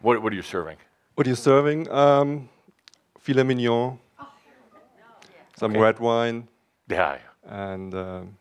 [0.03, 0.75] What, what are you serving?
[1.15, 1.89] What are you serving?
[1.89, 2.49] Um,
[3.19, 3.99] filet mignon,
[5.55, 5.79] some Okay.
[5.79, 6.49] red wine,
[6.89, 8.37] Yeah, and um,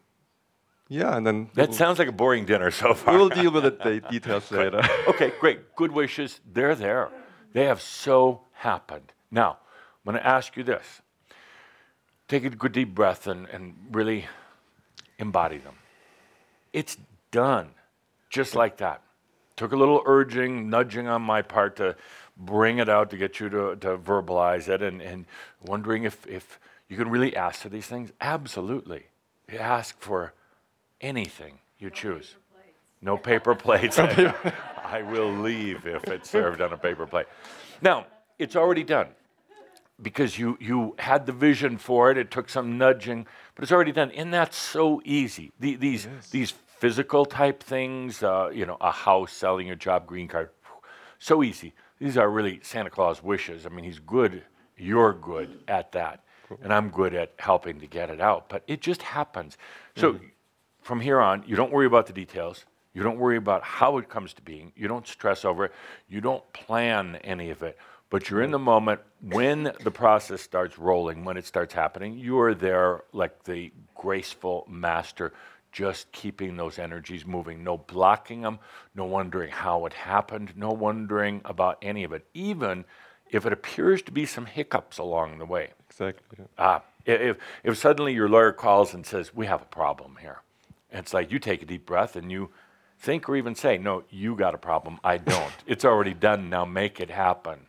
[0.89, 3.15] yeah, and then that we'll, sounds like a boring dinner so far.
[3.17, 4.83] we'll deal with the details later.
[5.07, 5.77] okay, great.
[5.77, 6.41] Good wishes.
[6.53, 7.11] They're there.
[7.53, 9.13] They have so happened.
[9.31, 9.59] Now,
[10.05, 11.01] I'm going to ask you this.
[12.27, 14.27] Take a good deep breath and, and really
[15.19, 15.77] embody them.
[16.73, 16.97] It's
[17.31, 17.69] done.
[18.31, 19.03] Just like that.
[19.63, 21.95] Took a little urging, nudging on my part to
[22.37, 25.25] bring it out to get you to, to verbalize it and, and
[25.65, 28.11] wondering if, if you can really ask for these things.
[28.21, 29.05] Absolutely.
[29.49, 30.33] You ask for
[31.01, 32.35] anything you choose.
[33.01, 33.99] No paper plates.
[34.01, 37.27] I will leave if it's served on a paper plate.
[37.81, 38.07] Now,
[38.41, 39.11] it's already done
[40.03, 42.19] because you, you had the vision for it.
[42.19, 44.11] It took some nudging, but it's already done.
[44.11, 45.53] And that's so easy.
[45.61, 50.27] The, these, these physical type things, uh, you know, a house, selling a job, green
[50.27, 50.51] card,
[51.21, 51.73] so easy.
[52.01, 53.67] These are really Santa Claus wishes.
[53.67, 54.43] I mean, he's good.
[54.77, 56.25] You're good at that.
[56.61, 58.49] And I'm good at helping to get it out.
[58.49, 59.57] But it just happens.
[59.95, 60.19] So
[60.81, 62.67] from here on, you don't worry about the details.
[62.95, 64.73] You don't worry about how it comes to being.
[64.75, 65.73] You don't stress over it.
[66.09, 67.79] You don't plan any of it.
[68.11, 72.19] But you're in the moment when the process starts rolling, when it starts happening.
[72.19, 75.33] You are there like the graceful master,
[75.73, 77.65] just keeping those energies moving.
[77.65, 78.59] No blocking them,
[78.95, 82.85] no wondering how it happened, no wondering about any of it, even
[83.31, 85.71] if it appears to be some hiccups along the way.
[85.89, 86.37] exactly.
[86.39, 86.45] yeah.
[86.59, 90.43] Ah, if, if suddenly your lawyer calls and says, We have a problem here,
[90.91, 92.51] it's like you take a deep breath and you
[92.99, 94.99] think or even say, No, you got a problem.
[95.03, 95.53] I don't.
[95.67, 96.51] it's already done.
[96.51, 97.61] Now make it happen.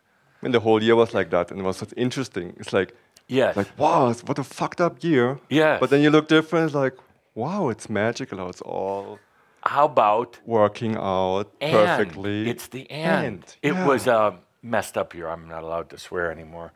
[0.41, 2.53] And the whole year was like that, and it was such interesting.
[2.59, 2.93] It's like,
[3.29, 3.55] Yes.
[3.55, 5.39] like wow, what a fucked up year.
[5.49, 5.79] Yes.
[5.79, 6.65] But then you look different.
[6.65, 6.93] It's like,
[7.35, 8.49] wow, it's magical.
[8.49, 9.19] It's all
[9.65, 11.71] How about working out and?
[11.71, 12.49] perfectly.
[12.49, 13.25] It's the and.
[13.25, 13.85] And, It yeah.
[13.85, 15.27] was uh, messed up here.
[15.29, 16.71] I'm not allowed to swear anymore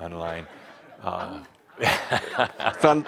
[0.00, 0.46] online.
[2.80, 3.04] San-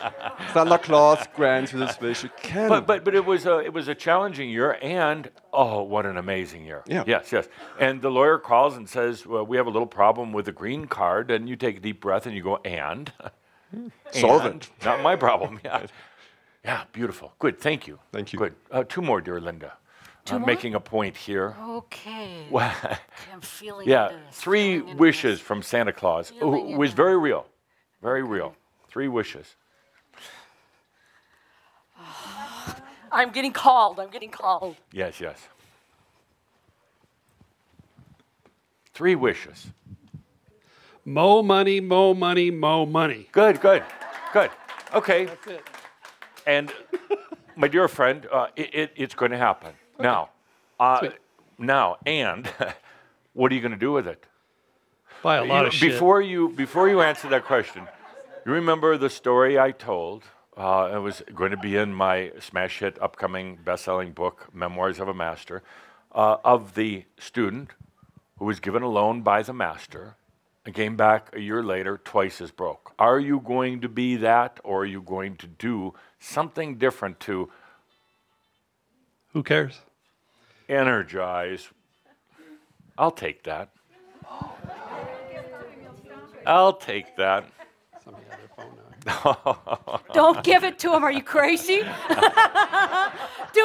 [0.52, 2.24] Santa Claus grants you this wish.
[2.24, 2.68] You can.
[2.68, 6.16] But but but it was a it was a challenging year, and oh, what an
[6.16, 6.82] amazing year!
[6.86, 7.04] Yeah.
[7.06, 7.48] Yes, yes.
[7.78, 10.86] And the lawyer calls and says, "Well, we have a little problem with the green
[10.86, 13.12] card," and you take a deep breath and you go, "And
[14.10, 14.62] Solve And?
[14.62, 14.84] it.
[14.84, 15.86] Not my problem." Yeah.
[16.66, 16.82] Yeah.
[16.92, 17.32] Beautiful.
[17.38, 17.60] Good.
[17.60, 17.98] Thank you.
[18.12, 18.38] Thank you.
[18.38, 18.54] Good.
[18.70, 19.74] Uh, two more, dear Linda.
[20.28, 21.54] Uh, making a point here.
[21.62, 22.46] Okay.
[22.52, 24.08] I'm feeling yeah.
[24.08, 25.46] this, Three feeling wishes this.
[25.46, 27.46] from Santa Claus, who was into very real,
[28.02, 28.56] very real.
[28.88, 29.54] Three wishes.
[33.12, 34.00] I'm getting called.
[34.00, 34.74] I'm getting called.
[34.90, 35.38] Yes, yes.
[38.94, 39.68] Three wishes.
[41.04, 43.28] Mo money, mo money, mo money.
[43.30, 43.84] Good, good,
[44.32, 44.50] good.
[44.92, 45.26] Okay.
[45.26, 45.62] That's it.
[46.46, 46.72] And
[47.56, 50.30] my dear friend, uh, it, it, it's going to happen now.
[50.78, 51.08] Uh,
[51.58, 52.48] now, and
[53.32, 54.24] what are you going to do with it?
[55.22, 55.92] Buy a lot know, of shit.
[55.92, 57.88] before you before you answer that question,
[58.44, 60.24] you remember the story I told?
[60.56, 65.08] Uh, it was going to be in my smash hit upcoming best-selling book, Memoirs of
[65.08, 65.62] a Master,
[66.12, 67.70] uh, of the student
[68.38, 70.16] who was given a loan by the master
[70.66, 72.92] and came back a year later twice as broke.
[72.98, 77.50] Are you going to be that, or are you going to do something different to
[79.32, 79.80] Who cares?
[80.68, 81.68] energize?
[82.98, 83.70] I'll take that.
[86.44, 87.44] I'll take that.
[88.02, 90.00] Somebody had their phone now.
[90.12, 91.04] Don't give it to him.
[91.04, 91.78] Are you crazy?
[91.78, 91.84] Do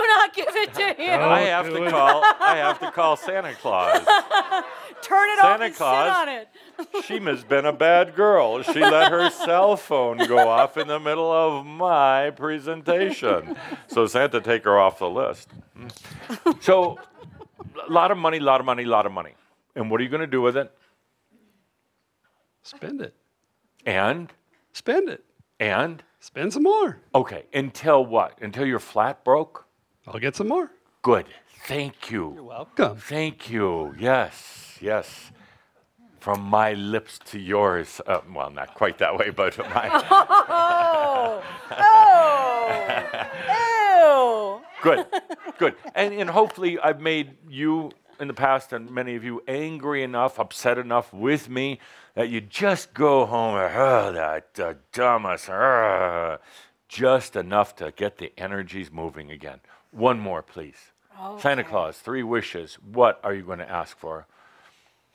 [0.08, 1.22] not give it to him.
[1.22, 2.24] I have to call.
[2.24, 4.06] I have to call Santa Claus.
[5.02, 6.06] Turn it off Santa and Claus.
[6.08, 6.48] sit on it.
[7.06, 8.64] She has been a bad girl.
[8.64, 13.56] She let her cell phone go off in the middle of my presentation.
[13.88, 15.50] So Santa, take her off the list.
[15.78, 16.62] Mm.
[16.64, 16.98] So,
[17.88, 19.34] a lot of money, a lot of money, a lot of money.
[19.76, 20.72] And what are you going to do with it?
[22.64, 23.14] Spend it.
[23.86, 24.32] And
[24.74, 25.24] Spend it.
[25.60, 26.98] and Spend some more.
[27.16, 28.38] okay, until what?
[28.42, 29.66] Until you're flat broke?
[30.08, 30.72] I'll get some more.
[31.02, 31.26] Good.
[31.66, 32.34] Thank you.
[32.36, 32.98] You're welcome.
[32.98, 33.94] Thank you.
[33.98, 35.32] Yes, yes.
[36.20, 38.02] From my lips to yours.
[38.06, 39.88] Uh, well, not quite that way, but my.
[41.24, 41.42] Oh,
[43.54, 44.84] oh, ew.
[44.84, 45.06] good,
[45.58, 45.76] good.
[45.96, 50.40] And, and hopefully, I've made you in the past and many of you angry enough,
[50.40, 51.80] upset enough with me
[52.16, 56.38] that you just go home, oh, that uh, dumbest, uh,
[56.88, 59.60] just enough to get the energies moving again.
[59.92, 60.92] One more, please.
[61.40, 62.76] Santa Claus, three wishes.
[62.92, 64.26] What are you going to ask for?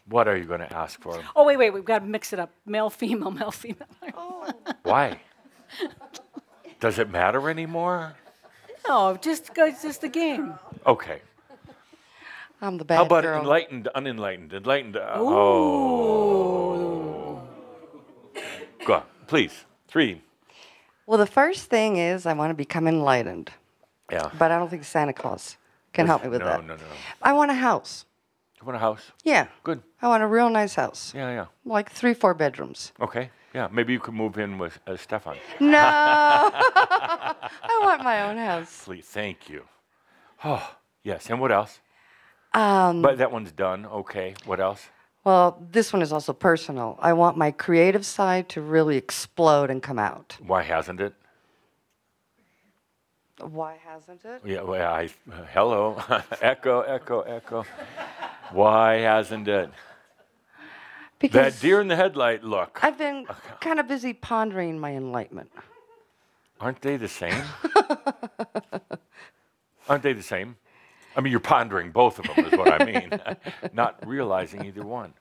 [0.08, 1.20] What are you going to ask for?
[1.34, 1.70] Oh, wait, wait.
[1.70, 2.50] We've got to mix it up.
[2.64, 3.88] Male, female, male, female.
[4.84, 5.20] Why?
[6.78, 8.14] Does it matter anymore?
[8.86, 9.50] No, just.
[9.56, 10.54] It's just the game.
[10.86, 11.20] Okay.
[12.62, 13.40] I'm the bad How about girl.
[13.40, 14.52] enlightened, unenlightened?
[14.52, 14.96] Enlightened.
[14.96, 17.42] Uh, oh.
[18.86, 19.64] Go on, please.
[19.88, 20.22] Three.
[21.06, 23.50] well, the first thing is I want to become enlightened,
[24.10, 24.30] Yeah.
[24.38, 25.56] but I don't think Santa Claus
[25.96, 26.60] can help me with no, that.
[26.64, 26.96] No, no, no.
[27.22, 28.04] I want a house.
[28.60, 29.12] You want a house?
[29.24, 29.46] Yeah.
[29.64, 29.82] Good.
[30.02, 31.46] I want a real nice house, Yeah, yeah.
[31.64, 32.92] like three, four bedrooms.
[33.00, 33.30] Okay.
[33.54, 33.68] Yeah.
[33.72, 35.36] Maybe you could move in with uh, Stefan.
[35.60, 35.78] No,
[37.72, 38.84] I want my own house.
[38.84, 39.06] Please.
[39.06, 39.62] Thank you.
[40.44, 40.64] Oh,
[41.02, 41.30] yes.
[41.30, 41.80] And what else?
[42.54, 43.86] Um, But that one's done.
[43.86, 44.34] Okay.
[44.44, 44.82] What else?
[45.24, 46.96] well, this one is also personal.
[47.00, 50.36] I want my creative side to really explode and come out.
[50.46, 51.14] Why hasn't it?
[53.40, 54.42] Why hasn't it?
[54.44, 54.62] Yeah.
[54.62, 55.04] Well, I.
[55.30, 56.02] Uh, hello.
[56.40, 56.80] echo.
[56.82, 57.20] Echo.
[57.20, 57.64] Echo.
[58.52, 59.70] Why hasn't it?
[61.18, 62.78] Because That deer in the headlight look.
[62.82, 63.26] I've been
[63.60, 65.50] kind of busy pondering my enlightenment.
[66.60, 67.42] Aren't they the same?
[69.88, 70.56] Aren't they the same?
[71.16, 73.10] I mean, you're pondering both of them, is what I mean,
[73.72, 75.14] not realizing either one.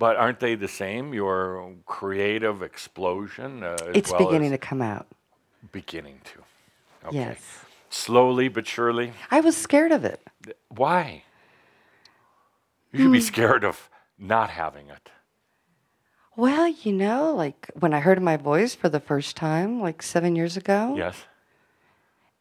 [0.00, 1.14] But aren't they the same?
[1.14, 5.06] Your creative explosion, uh, It's well beginning to come out.
[5.70, 6.40] beginning to.
[7.06, 7.16] Okay.
[7.16, 7.38] Yes.
[7.88, 9.12] Slowly but surely.
[9.30, 10.20] I was scared of it.
[10.68, 11.24] Why?
[12.92, 13.24] You should be hmm.
[13.24, 13.88] scared of
[14.18, 15.10] not having it.
[16.36, 20.36] Well, you know, like when I heard my voice for the first time, like seven
[20.36, 21.24] years ago, Yes.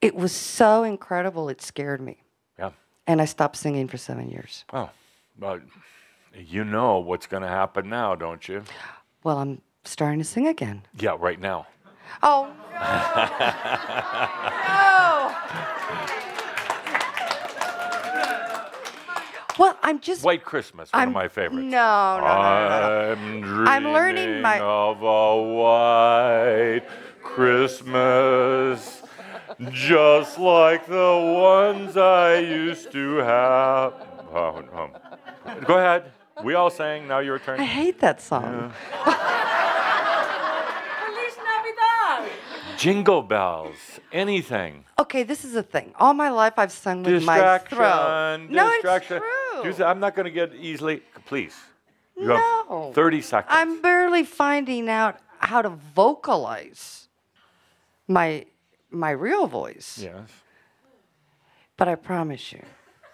[0.01, 2.23] it was so incredible, it scared me.
[2.57, 2.71] Yeah.
[3.07, 4.63] And I stopped singing for seven years.
[4.71, 4.89] Oh,
[5.37, 5.59] well,
[6.33, 8.63] you know what's going to happen now, don't you?
[9.23, 10.83] Well, I'm starting to sing again.
[10.97, 11.67] Yeah, right now.
[12.21, 12.79] Oh, no.
[19.57, 20.23] well, I'm just.
[20.23, 21.63] White Christmas, one I'm- of my favorites.
[21.65, 23.11] No, no, no, no, no.
[23.11, 26.83] I'm dreaming I'm learning my- of a white
[27.23, 29.01] Christmas,
[29.71, 33.93] just like the ones I used to have.
[34.33, 34.89] Oh, oh.
[35.65, 36.11] Go ahead.
[36.43, 37.07] We all sang.
[37.07, 37.59] Now your turn.
[37.59, 38.71] I hate that song.
[42.79, 43.75] Jingle bells,
[44.13, 44.85] anything.
[44.97, 45.91] Okay, this is a thing.
[45.99, 48.39] All my life I've sung with my throat.
[48.47, 48.55] Distraction.
[48.55, 49.73] No, it's true.
[49.73, 51.01] Say, I'm not going to get easily.
[51.25, 51.57] Please.
[52.15, 52.91] You have No.
[52.95, 53.51] 30 seconds.
[53.53, 57.09] I'm barely finding out how to vocalize
[58.07, 58.45] my
[58.89, 59.99] my real voice.
[60.01, 60.29] yes.
[61.75, 62.63] But I promise you,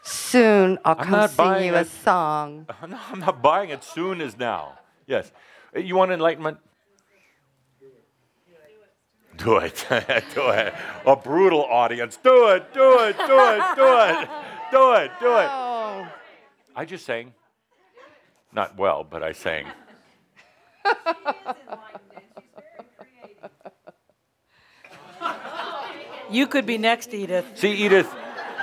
[0.03, 2.68] soon I'll I'm come sing you a song.
[2.88, 4.78] No, I'm not buying it soon as now.
[5.07, 5.32] Yes.
[5.76, 6.57] Uh, You want enlightenment?
[9.38, 9.86] Do it.
[9.89, 10.73] do it.
[11.05, 12.17] A brutal audience.
[12.17, 12.73] Do it.
[12.73, 13.17] Do it.
[13.17, 13.75] Do it.
[13.75, 14.29] Do it.
[14.71, 15.11] Do it.
[15.19, 15.49] Do it.
[15.51, 16.07] Oh,
[16.75, 17.33] I just sang.
[18.53, 19.67] Not well, but I sang.
[26.31, 27.45] You could be next, Edith.
[27.55, 28.13] See, Edith,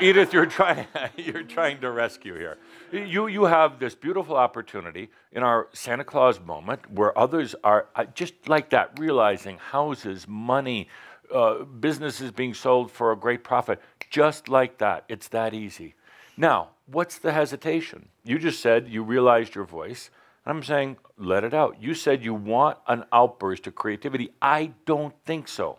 [0.02, 0.86] Edith, you're trying,
[1.16, 2.58] you're trying to rescue here.
[2.90, 8.06] You, you have this beautiful opportunity in our Santa Claus moment where others are uh,
[8.06, 10.88] just like that, realizing houses, money,
[11.32, 13.80] uh, businesses being sold for a great profit,
[14.10, 15.04] just like that.
[15.08, 15.94] It's that easy.
[16.36, 18.08] Now, what's the hesitation?
[18.24, 20.10] You just said you realized your voice.
[20.44, 21.80] I'm saying, let it out.
[21.80, 24.30] You said you want an outburst of creativity.
[24.42, 25.78] I don't think so.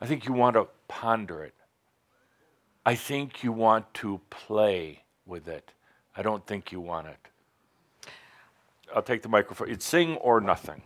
[0.00, 1.52] I think you want to ponder it.
[2.88, 5.72] I think you want to play with it.
[6.16, 7.22] I don't think you want it.
[8.94, 9.68] I'll take the microphone.
[9.70, 10.80] It's sing or nothing.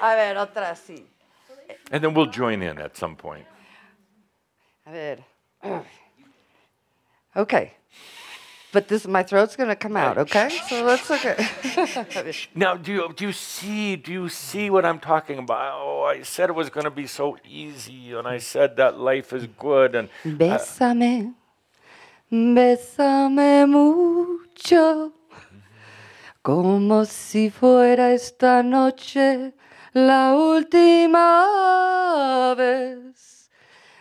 [0.00, 1.02] A ver, otra sí.
[1.90, 3.44] And then we'll join in at some point.
[4.86, 5.18] A ver.
[7.36, 7.74] Okay.
[8.76, 10.50] But this my throat's gonna come out, okay?
[10.68, 11.38] So let's look at
[12.54, 15.80] Now, do you, do you see do you see what I'm talking about?
[15.80, 19.32] Oh, I said it was going to be so easy, and I said that life
[19.32, 21.32] is good, and uh, Bésame,
[22.30, 25.12] bésame mucho,
[26.42, 29.54] como si fuera esta noche
[29.94, 31.46] la última
[32.54, 33.48] vez.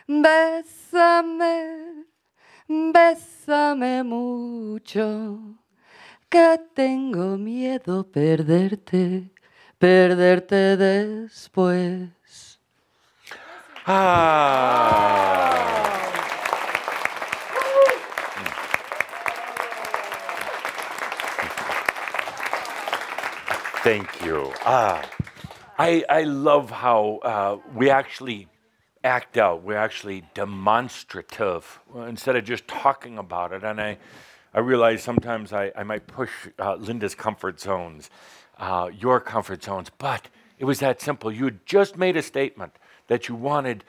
[0.05, 1.94] Bésame,
[2.67, 5.39] bésame mucho,
[6.29, 9.31] que tengo miedo perderte,
[9.77, 12.59] perderte después.
[13.85, 15.25] ah.
[23.83, 24.51] Thank you.
[24.65, 24.99] Ah,
[25.77, 28.47] I, I love how uh, we actually
[29.05, 29.63] act out.
[29.63, 33.63] We're actually demonstrative uh, instead of just talking about it.
[33.63, 33.97] And I,
[34.53, 38.09] I realize sometimes I, I might push uh, Linda's comfort zones,
[38.57, 40.27] uh, your comfort zones, but
[40.57, 41.31] it was that simple.
[41.31, 42.73] You had just made a statement
[43.07, 43.83] that you wanted,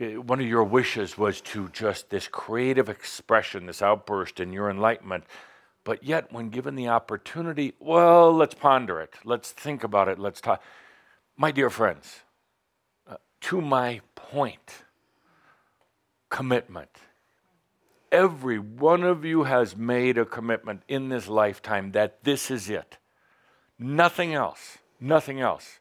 [0.00, 4.70] uh, one of your wishes was to just this creative expression, this outburst in your
[4.70, 5.24] enlightenment.
[5.84, 9.14] But yet, when given the opportunity, well, let's ponder it.
[9.24, 10.18] Let's think about it.
[10.18, 10.60] Let's talk.
[11.36, 12.20] My dear friends,
[13.42, 14.84] to my point,
[16.28, 16.90] commitment.
[18.10, 22.96] Every one of you has made a commitment in this lifetime that this is it.
[23.78, 24.78] Nothing else.
[25.00, 25.78] Nothing else.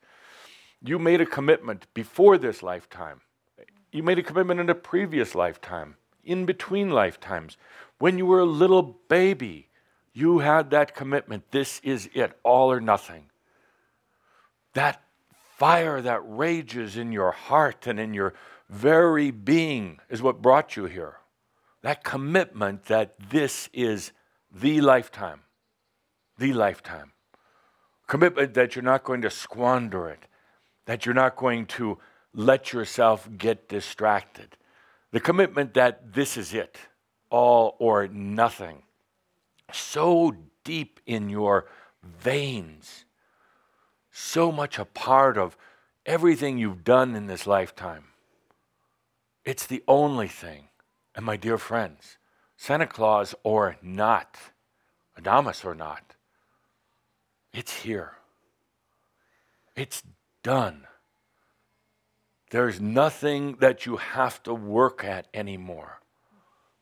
[0.82, 3.22] You made a commitment before this lifetime.
[3.92, 7.58] You made a commitment in a previous lifetime, in between lifetimes.
[7.98, 9.70] When you were a little baby,
[10.14, 11.52] you had that commitment.
[11.52, 13.30] This is it, all or nothing.
[14.74, 15.02] That
[15.58, 18.32] fire that rages in your heart and in your
[18.70, 21.16] very being is what brought you here.
[21.82, 24.12] That commitment that this is
[24.52, 25.42] the lifetime,
[26.38, 27.12] the lifetime.
[28.06, 30.28] Commitment that you're not going to squander it,
[30.86, 31.98] that you're not going to
[32.36, 34.58] let yourself get distracted.
[35.12, 36.78] The commitment that this is it,
[37.32, 38.84] all or nothing.
[39.74, 41.66] So deep in your
[42.04, 43.06] veins,
[44.20, 45.56] so much a part of
[46.04, 48.06] everything you've done in this lifetime.
[49.46, 50.70] It's the only thing.
[51.14, 52.18] And my dear friends,
[52.58, 54.36] Santa Claus or not,
[55.22, 56.16] Adamus or not,
[57.54, 58.14] it's here.
[59.76, 60.02] It's
[60.42, 60.88] done.
[62.50, 66.00] There's nothing that you have to work at anymore.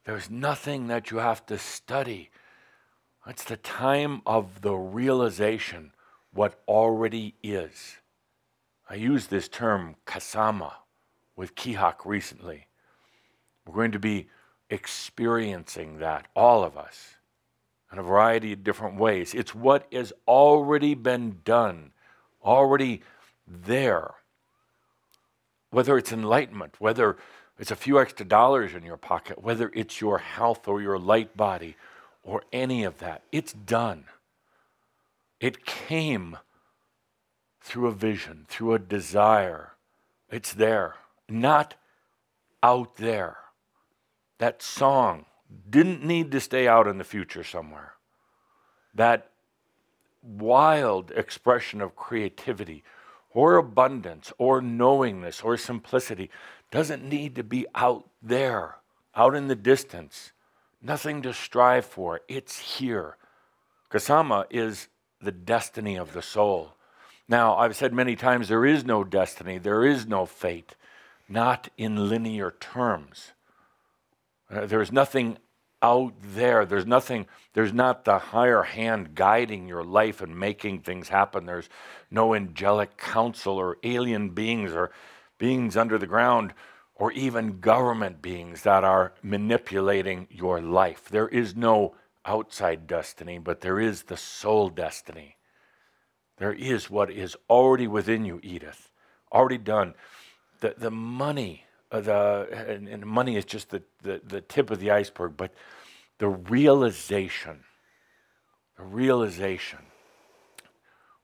[0.06, 2.30] There's nothing that you have to study.
[3.28, 5.92] It's the time of the realization
[6.36, 7.96] what already is.
[8.90, 10.74] I used this term kasama
[11.36, 12.68] with Keahak recently.
[13.66, 14.28] We're going to be
[14.70, 17.16] experiencing that, all of us,
[17.92, 19.34] in a variety of different ways.
[19.34, 21.92] It's what has already been done,
[22.44, 23.02] already
[23.48, 24.12] there.
[25.72, 27.18] Whether it's enlightenment, whether
[27.58, 31.36] it's a few extra dollars in your pocket, whether it's your health or your light
[31.38, 31.76] body
[32.24, 34.06] or any of that, it's done.
[35.46, 36.40] It came
[37.62, 39.74] through a vision, through a desire.
[40.32, 40.96] It's there,
[41.30, 41.76] not
[42.64, 43.38] out there.
[44.40, 45.26] That song
[45.70, 47.94] didn't need to stay out in the future somewhere.
[48.96, 49.30] That
[50.24, 52.84] wild expression of creativity
[53.30, 56.32] or abundance or knowingness or simplicity
[56.72, 58.78] doesn't need to be out there,
[59.16, 60.32] out in the distance.
[60.82, 62.22] Nothing to strive for.
[62.28, 63.18] It's here.
[63.92, 64.88] Kasama is
[65.26, 66.74] the destiny of the soul.
[67.28, 70.76] Now, I've said many times there is no destiny, there is no fate,
[71.28, 73.32] not in linear terms.
[74.50, 75.38] Uh, there's nothing
[75.82, 76.66] out there.
[76.66, 81.46] There's nothing, there's not the higher hand guiding your life and making things happen.
[81.46, 81.70] There's
[82.10, 84.92] no angelic counsel or alien beings or
[85.38, 86.54] beings under the ground
[86.96, 91.10] or even government beings that are manipulating your life.
[91.10, 91.96] There is no
[92.26, 95.38] outside destiny, but there is the soul destiny.
[96.38, 98.92] There is what is already within you, Edith,
[99.32, 99.94] already done.
[100.60, 104.80] The, the money, uh, the, and, and money is just the, the, the tip of
[104.80, 105.54] the iceberg, but
[106.18, 107.64] the realization,
[108.78, 109.80] the realization.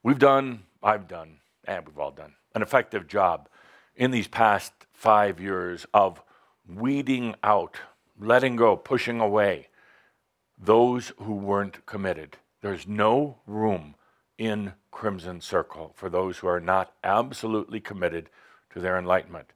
[0.02, 3.48] We've done, I've done, and we've all done an effective job
[3.96, 6.22] in these past five years of
[6.68, 7.76] weeding out,
[8.20, 9.68] letting go, pushing away
[10.62, 12.36] those who weren't committed.
[12.60, 13.96] There's no room
[14.38, 18.30] in Crimson Circle for those who are not absolutely committed
[18.72, 19.52] to their enlightenment.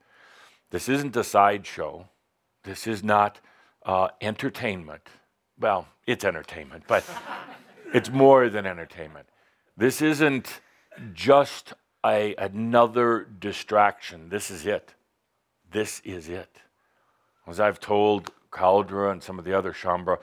[0.71, 2.09] This isn't a sideshow.
[2.65, 3.41] This is not
[3.85, 5.03] uh, entertainment.
[5.59, 7.05] Well, it's entertainment, but
[7.95, 9.29] it's more than entertainment.
[9.77, 10.61] This isn't
[11.13, 11.73] just
[12.05, 14.29] a, another distraction.
[14.29, 14.95] This is it.
[15.71, 16.59] This is it.
[17.47, 20.19] As I've told Cauldre and some of the other Shaumbra,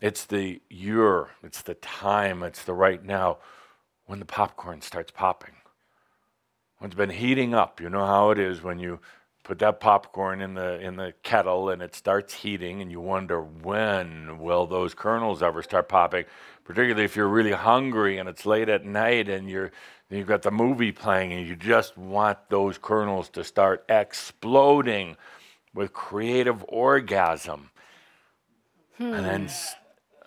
[0.00, 3.38] it's the year, it's the time, it's the right now
[4.06, 5.54] when the popcorn starts popping.
[6.78, 9.00] When it's been heating up, you know how it is when you
[9.48, 13.40] put that popcorn in the in the kettle and it starts heating and you wonder
[13.40, 16.26] when will those kernels ever start popping
[16.64, 19.72] particularly if you're really hungry and it's late at night and you're
[20.10, 25.16] you've got the movie playing and you just want those kernels to start exploding
[25.72, 27.70] with creative orgasm
[28.98, 29.14] hmm.
[29.14, 29.48] and then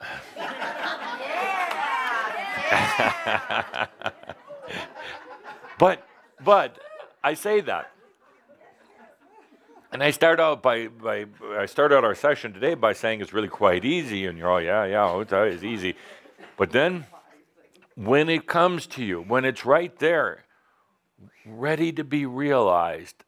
[5.80, 6.06] but
[6.44, 6.78] but
[7.24, 7.92] I say that
[9.92, 11.26] and I start out by, by
[11.58, 14.62] I start out our session today by saying it's really quite easy, and you're all
[14.62, 15.96] yeah, yeah, oh, uh, it's easy.
[16.58, 17.06] But then,
[17.96, 20.46] when it comes to you, when it's right there,
[21.46, 23.24] ready to be realized,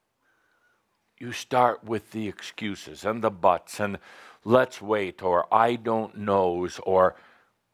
[1.19, 3.97] you start with the excuses and the buts and
[4.43, 7.15] let's wait or I don't knows or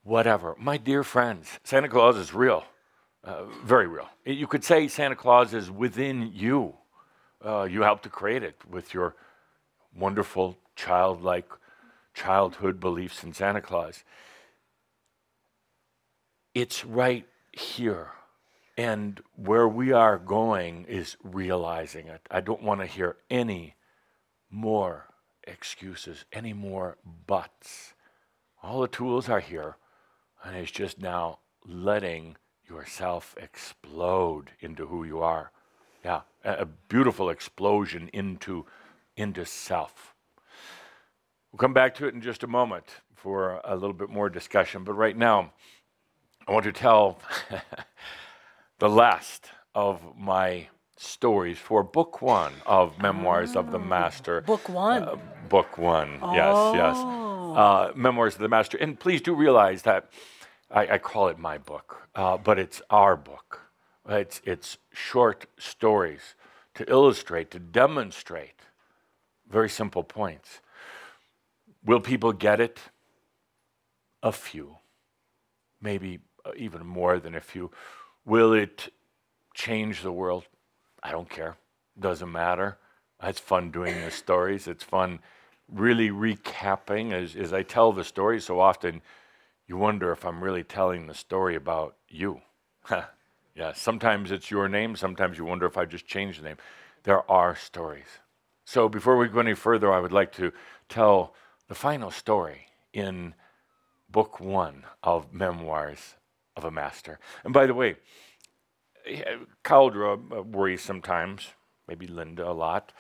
[0.04, 0.56] whatever.
[0.58, 2.64] My dear friends, Santa Claus is real,
[3.24, 4.10] uh, very real.
[4.26, 6.76] You could say Santa Claus is within you.
[7.44, 9.16] Uh, you helped to create it with your
[9.96, 11.50] wonderful childlike
[12.14, 14.04] childhood beliefs in Santa Claus.
[16.54, 18.12] It's right here.
[18.78, 22.22] And where we are going is realizing it.
[22.32, 23.76] I don't want to hear any
[24.50, 25.09] more
[25.50, 26.98] excuses, any more
[27.28, 27.94] buts.
[28.64, 29.78] All the tools are here,
[30.44, 32.38] and it's just now letting
[32.68, 35.52] yourself explode into who you are.
[36.04, 38.66] Yeah, a, beautiful explosion into,
[39.18, 40.14] into self.
[41.52, 42.86] We'll come back to it in just a moment
[43.16, 44.84] for a little bit more discussion.
[44.84, 45.52] But right now,
[46.48, 47.20] I want to tell
[48.80, 50.68] the last of my
[51.00, 54.42] stories for book one of Memoirs of the Master.
[54.42, 55.04] Book one.
[55.04, 55.16] Uh,
[55.48, 56.34] book one, oh.
[56.34, 56.96] yes, yes.
[56.98, 57.54] Oh.
[57.56, 58.78] Uh, Memoirs of the Master.
[58.78, 60.12] And please do realize that
[60.70, 63.62] I, I call it my book, uh, but it's our book.
[64.08, 66.36] It's, it's short stories
[66.76, 68.62] to illustrate, to demonstrate
[69.50, 70.60] very simple points.
[71.86, 72.80] Will people get it?
[74.22, 74.76] A few,
[75.82, 77.72] maybe uh, even more than a few.
[78.26, 78.92] Will it
[79.54, 80.44] change the world?
[81.04, 81.58] I don't care.
[82.00, 82.78] Doesn't matter.
[83.22, 84.68] It's fun doing the stories.
[84.68, 85.20] It's fun
[85.72, 89.02] really recapping as, as I tell the story so often
[89.68, 92.42] you wonder if I'm really telling the story about you.
[93.56, 96.58] Yeah, sometimes it's your name, sometimes you wonder if I just changed the name.
[97.04, 98.08] There are stories.
[98.64, 100.54] So before we go any further, I would like to
[100.88, 101.34] tell
[101.68, 103.34] the final story in
[104.10, 106.16] book one of Memoirs
[106.56, 107.20] of a Master.
[107.44, 107.98] And by the way,
[109.64, 111.48] Cauldre uh, worries sometimes,
[111.88, 112.92] maybe Linda a lot,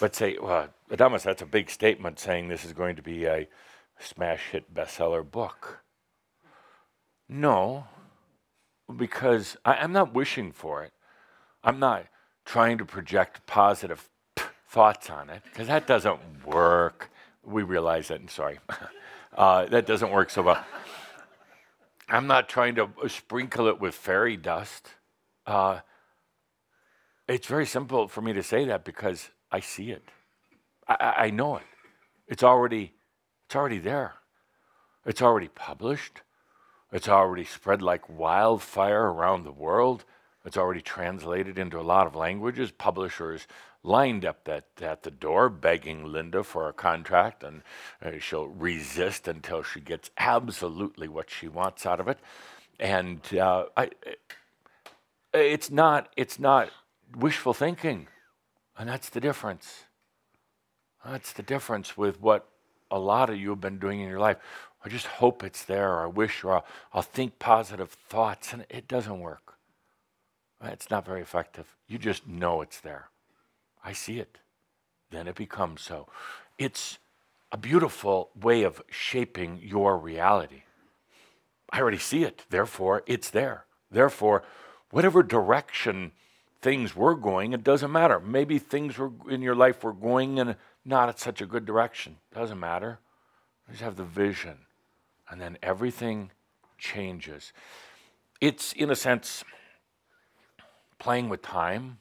[0.00, 3.48] but say, well, Adamus, that's a big statement saying this is going to be a
[3.98, 5.80] smash hit bestseller book.
[7.28, 7.86] No,
[8.96, 10.92] because I, I'm not wishing for it.
[11.64, 12.06] I'm not
[12.44, 14.08] trying to project positive
[14.68, 17.10] thoughts on it because that doesn't work.
[17.44, 18.58] We realize that, and sorry,
[19.36, 20.64] uh, that doesn't work so well.
[22.08, 24.90] I'm not trying to sprinkle it with fairy dust.
[25.46, 25.80] Uh,
[27.28, 30.02] it's very simple for me to say that because I see it.
[30.88, 31.62] I, I know it.
[32.28, 32.92] It's already,
[33.46, 34.14] it's already there.
[35.04, 36.22] It's already published.
[36.92, 40.04] It's already spread like wildfire around the world.
[40.44, 42.70] It's already translated into a lot of languages.
[42.70, 43.46] Publishers
[43.82, 47.62] lined up at, at the door begging Linda for a contract, and
[48.04, 52.18] uh, she'll resist until she gets absolutely what she wants out of it.
[52.78, 53.90] And uh, I,
[55.32, 56.70] it's not, it's not
[57.16, 58.08] wishful thinking,
[58.76, 59.84] and that's the difference.
[61.04, 62.48] That's the difference with what
[62.90, 64.36] a lot of you have been doing in your life.
[64.84, 68.66] I just hope it's there, or I wish, or I'll, I'll think positive thoughts, and
[68.68, 69.54] it doesn't work.
[70.64, 71.76] It's not very effective.
[71.88, 73.08] You just know it's there.
[73.84, 74.38] I see it.
[75.10, 76.08] Then it becomes so.
[76.58, 76.98] It's
[77.50, 80.62] a beautiful way of shaping your reality.
[81.70, 83.64] I already see it, therefore, it's there.
[83.90, 84.42] Therefore,
[84.92, 86.12] whatever direction
[86.60, 88.20] things were going, it doesn't matter.
[88.20, 92.18] Maybe things were in your life were going in not at such a good direction.
[92.32, 93.00] Doesn't matter.
[93.66, 94.58] You just have the vision.
[95.28, 96.30] And then everything
[96.78, 97.52] changes.
[98.40, 99.44] It's, in a sense,
[100.98, 101.98] playing with time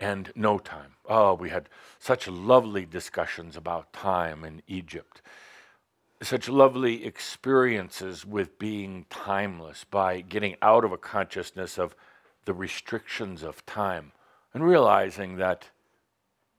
[0.00, 0.92] and no time.
[1.08, 1.68] Oh, we had
[1.98, 5.22] such lovely discussions about time in Egypt.
[6.22, 11.94] Such lovely experiences with being timeless by getting out of a consciousness of
[12.46, 14.12] the restrictions of time
[14.54, 15.70] and realizing that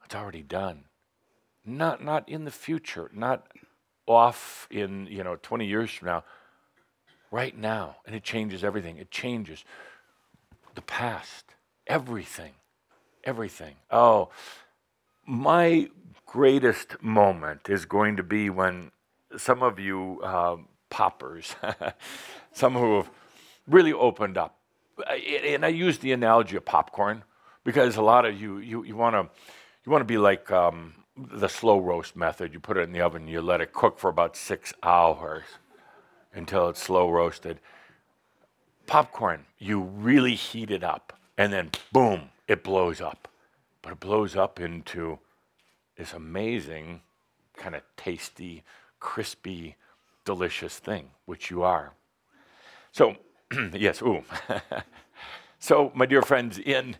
[0.06, 0.86] it's already done.
[1.66, 3.48] Not, not in the future, not
[4.06, 6.24] off in, you know, 20 years from now,
[7.32, 7.98] right now.
[8.06, 8.98] And it changes everything.
[8.98, 9.66] It changes
[10.76, 11.56] the past,
[11.88, 12.54] everything
[13.28, 13.76] everything.
[13.92, 14.30] Oh,
[15.26, 15.90] my
[16.26, 18.92] greatest moment is going to be when
[19.36, 20.58] some of you uh,
[20.90, 21.56] poppers,
[22.54, 23.10] some who have
[23.68, 24.58] really opened up,
[25.10, 27.24] and I use the analogy of popcorn
[27.64, 29.30] because a lot of you you want to
[29.86, 32.54] you want to be like um, the slow roast method.
[32.54, 35.44] You put it in the oven, you let it cook for about six hours
[36.34, 37.60] until it's slow roasted.
[38.86, 43.28] Popcorn, you really heat it up, and then boom, it blows up.
[43.82, 45.20] But it blows up into
[45.98, 47.02] this amazing,
[47.56, 48.64] kind of tasty,
[49.00, 49.76] crispy,
[50.26, 51.94] delicious thing, which you are.
[52.92, 53.16] So,
[53.74, 54.24] yes, ooh.
[55.60, 56.98] so, my dear friends, in,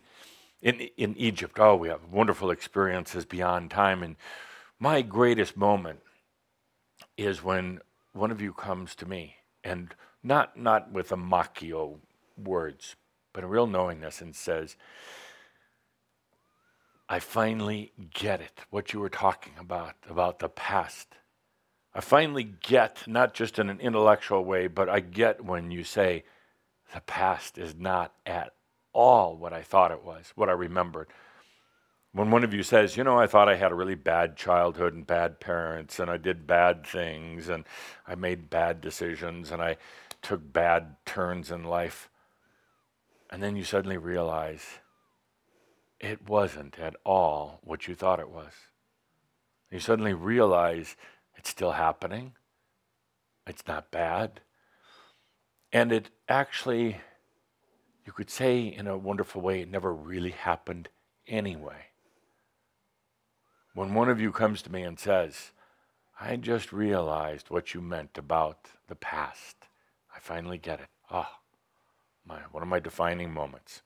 [0.62, 4.02] in, in Egypt, oh, we have wonderful experiences beyond time.
[4.02, 4.16] And
[4.78, 6.00] my greatest moment
[7.16, 7.80] is when
[8.12, 11.98] one of you comes to me, and not, not with a machio
[12.36, 12.96] words,
[13.32, 14.76] but a real knowingness, and says,
[17.08, 21.14] I finally get it, what you were talking about, about the past.
[21.98, 26.22] I finally get, not just in an intellectual way, but I get when you say
[26.94, 28.54] the past is not at
[28.92, 31.08] all what I thought it was, what I remembered.
[32.12, 34.94] When one of you says, you know, I thought I had a really bad childhood
[34.94, 37.64] and bad parents, and I did bad things, and
[38.06, 39.76] I made bad decisions, and I
[40.22, 42.08] took bad turns in life.
[43.28, 44.64] And then you suddenly realize,
[45.98, 48.52] it wasn't at all what you thought it was.
[49.72, 50.94] You suddenly realize
[51.38, 52.32] it's still happening.
[53.46, 54.40] It's not bad.
[55.72, 56.98] And it actually,
[58.04, 60.88] you could say in a wonderful way, it never really happened
[61.26, 61.86] anyway.
[63.72, 65.52] When one of you comes to me and says,
[66.20, 69.56] I just realized what you meant about the past,
[70.14, 70.88] I finally get it.
[71.10, 71.36] Ah, oh,
[72.26, 73.82] my, one of my defining moments.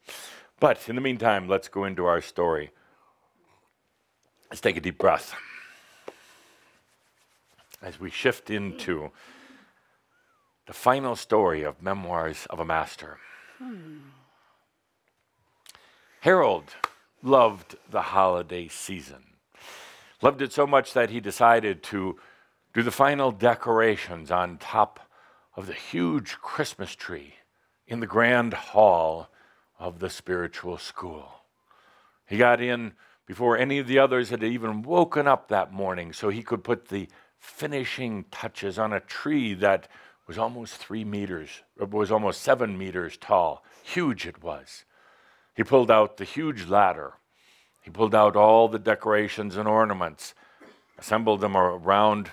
[0.58, 2.70] But in the meantime, let's go into our story.
[4.48, 5.34] Let's take a deep breath
[7.82, 9.10] as we shift into
[10.66, 13.18] the final story of Memoirs of a Master.
[13.58, 13.98] Hmm.
[16.20, 16.74] Harold
[17.22, 19.24] loved the holiday season.
[20.20, 22.16] Loved it so much that he decided to
[22.72, 25.00] do the final decorations on top
[25.56, 27.34] of the huge Christmas tree
[27.86, 29.28] in the grand hall
[29.78, 31.42] of the spiritual school.
[32.26, 32.92] He got in
[33.26, 36.88] before any of the others had even woken up that morning so he could put
[36.88, 37.08] the
[37.42, 39.88] finishing touches on a tree that
[40.28, 43.64] was almost three meters, was almost seven meters tall.
[43.82, 44.84] Huge it was.
[45.56, 47.14] He pulled out the huge ladder.
[47.82, 50.34] He pulled out all the decorations and ornaments,
[50.96, 52.30] assembled them around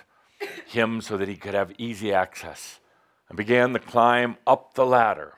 [0.68, 2.80] him so that he could have easy access,
[3.28, 5.34] and began the climb up the ladder.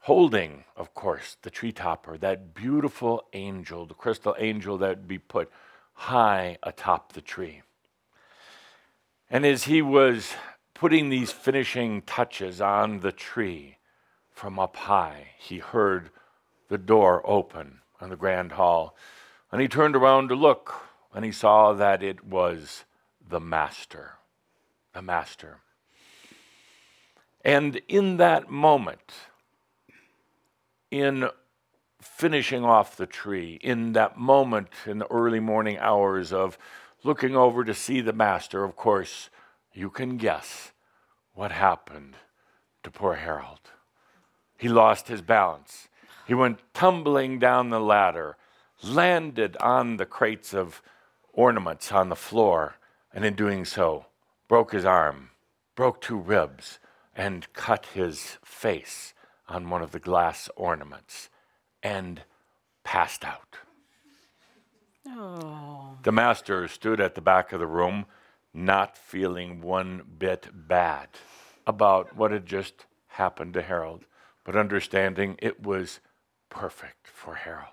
[0.00, 5.18] holding, of course, the tree topper, that beautiful angel, the crystal angel that would be
[5.18, 5.50] put
[6.00, 7.60] high atop the tree.
[9.28, 10.32] And as he was
[10.72, 13.76] putting these finishing touches on the tree
[14.30, 16.08] from up high, he heard
[16.68, 18.96] the door open on the grand hall.
[19.52, 20.72] And he turned around to look,
[21.12, 22.84] and he saw that it was
[23.28, 24.12] the master.
[24.94, 25.58] The master.
[27.44, 29.12] And in that moment,
[30.90, 31.28] in
[32.00, 36.58] finishing off the tree, in that moment in the early morning hours of
[37.02, 39.30] looking over to see the master, of course,
[39.72, 40.72] you can guess
[41.34, 42.16] what happened
[42.82, 43.70] to poor Harold.
[44.58, 45.88] He lost his balance.
[46.26, 48.36] He went tumbling down the ladder,
[48.82, 50.82] landed on the crates of
[51.32, 52.76] ornaments on the floor,
[53.12, 54.06] and in doing so,
[54.48, 55.30] broke his arm,
[55.74, 56.78] broke two ribs,
[57.14, 59.14] and cut his face
[59.48, 61.28] on one of the glass ornaments
[61.82, 62.22] and
[62.84, 63.56] passed out.
[65.08, 65.96] Oh.
[66.02, 68.06] The master stood at the back of the room,
[68.52, 71.08] not feeling one bit bad
[71.66, 74.04] about what had just happened to Harold,
[74.44, 76.00] but understanding it was
[76.48, 77.66] perfect for Harold.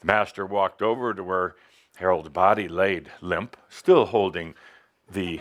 [0.00, 1.56] The master walked over to where
[1.96, 4.54] Harold's body laid limp, still holding
[5.10, 5.40] the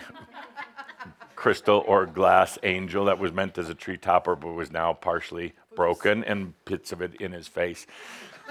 [1.35, 5.53] crystal or glass angel that was meant as a tree topper but was now partially
[5.79, 7.87] broken and bits of it in his face.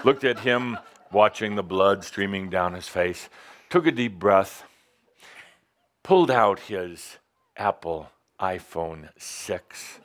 [0.02, 0.78] Looked at him,
[1.12, 3.28] watching the blood streaming down his face,
[3.68, 4.64] took a deep breath,
[6.02, 7.18] pulled out his
[7.54, 8.08] Apple
[8.40, 10.00] iPhone 6.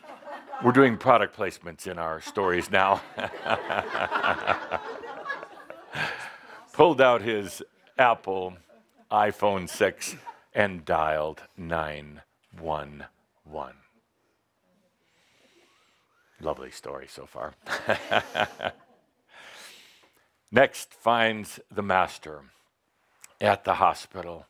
[0.66, 3.02] We're doing product placements in our stories now.
[6.74, 7.64] pulled out his
[7.98, 8.58] Apple
[9.10, 10.18] iPhone 6
[10.54, 13.83] and dialed 911.
[16.44, 17.54] Lovely story so far.
[20.52, 22.44] Next finds the master
[23.40, 24.48] at the hospital,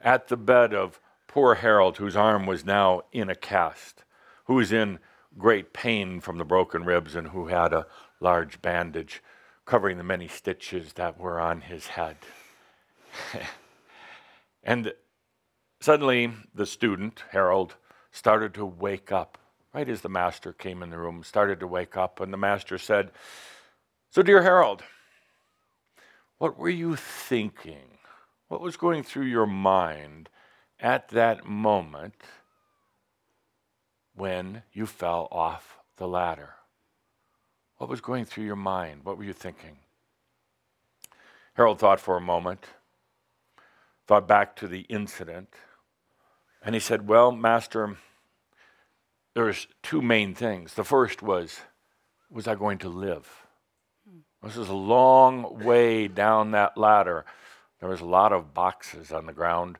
[0.00, 4.02] at the bed of poor Harold, whose arm was now in a cast,
[4.46, 4.98] who was in
[5.38, 7.86] great pain from the broken ribs and who had a
[8.18, 9.22] large bandage
[9.64, 12.16] covering the many stitches that were on his head.
[14.64, 14.92] and
[15.80, 17.76] suddenly, the student, Harold,
[18.10, 19.38] started to wake up.
[19.78, 22.78] Right as the master came in the room, started to wake up, and the master
[22.78, 23.12] said,
[24.10, 24.82] So, dear Harold,
[26.38, 27.98] what were you thinking?
[28.48, 30.30] What was going through your mind
[30.80, 32.16] at that moment
[34.16, 36.54] when you fell off the ladder?
[37.76, 39.04] What was going through your mind?
[39.04, 39.76] What were you thinking?
[41.54, 42.66] Harold thought for a moment,
[44.08, 45.54] thought back to the incident,
[46.64, 47.96] and he said, Well, Master,
[49.38, 50.74] there's two main things.
[50.74, 51.60] The first was,
[52.28, 53.46] was I going to live?
[54.42, 57.24] This is a long way down that ladder.
[57.78, 59.78] There was a lot of boxes on the ground.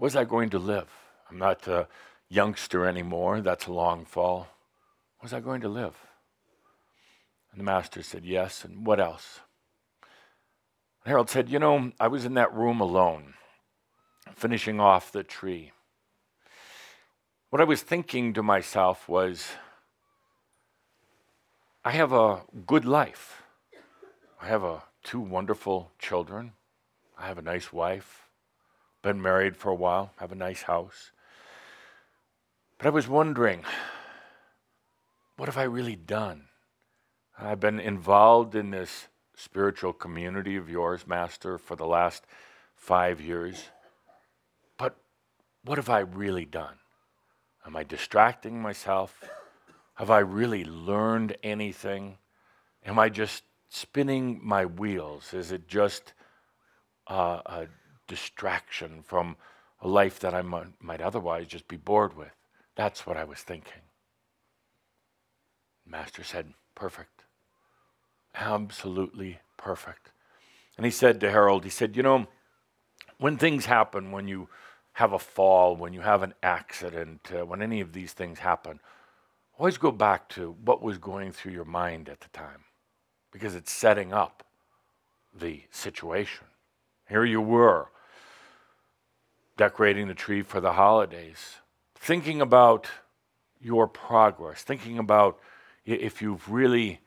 [0.00, 0.88] Was I going to live?
[1.30, 1.86] I'm not a
[2.28, 3.40] youngster anymore.
[3.40, 4.48] That's a long fall.
[5.22, 5.94] Was I going to live?
[7.52, 8.64] And the master said, Yes.
[8.64, 9.38] And what else?
[11.06, 13.34] Harold said, You know, I was in that room alone,
[14.34, 15.70] finishing off the tree.
[17.50, 19.48] What I was thinking to myself was,
[21.84, 23.42] I have a good life.
[24.40, 26.52] I have a, two wonderful children.
[27.18, 28.28] I have a nice wife.
[29.02, 30.12] Been married for a while.
[30.18, 31.10] Have a nice house.
[32.78, 33.64] But I was wondering,
[35.36, 36.44] what have I really done?
[37.36, 42.24] I've been involved in this spiritual community of yours, Master, for the last
[42.76, 43.70] five years.
[44.78, 44.94] But
[45.64, 46.79] what have I really done?
[47.66, 49.22] Am I distracting myself?
[49.94, 52.16] Have I really learned anything?
[52.84, 55.34] Am I just spinning my wheels?
[55.34, 56.14] Is it just
[57.06, 57.66] uh, a
[58.08, 59.36] distraction from
[59.82, 62.34] a life that I might, might otherwise just be bored with?
[62.76, 63.82] That's what I was thinking.
[65.86, 67.24] Master said, Perfect.
[68.34, 70.12] Absolutely perfect.
[70.76, 72.26] And he said to Harold, He said, You know,
[73.18, 74.48] when things happen, when you
[74.94, 78.80] have a fall, when you have an accident, uh, when any of these things happen,
[79.58, 82.64] always go back to what was going through your mind at the time
[83.32, 84.44] because it's setting up
[85.38, 86.46] the situation.
[87.08, 87.88] Here you were,
[89.56, 91.56] decorating the tree for the holidays,
[91.94, 92.88] thinking about
[93.60, 95.38] your progress, thinking about
[95.84, 97.00] if you've really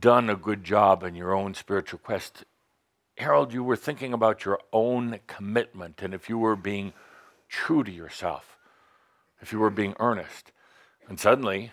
[0.00, 2.44] done a good job in your own spiritual quest.
[3.20, 6.94] Harold, you were thinking about your own commitment and if you were being
[7.50, 8.56] true to yourself,
[9.42, 10.52] if you were being earnest.
[11.06, 11.72] And suddenly,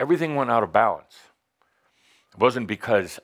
[0.00, 1.16] everything went out of balance.
[2.32, 3.20] It wasn't because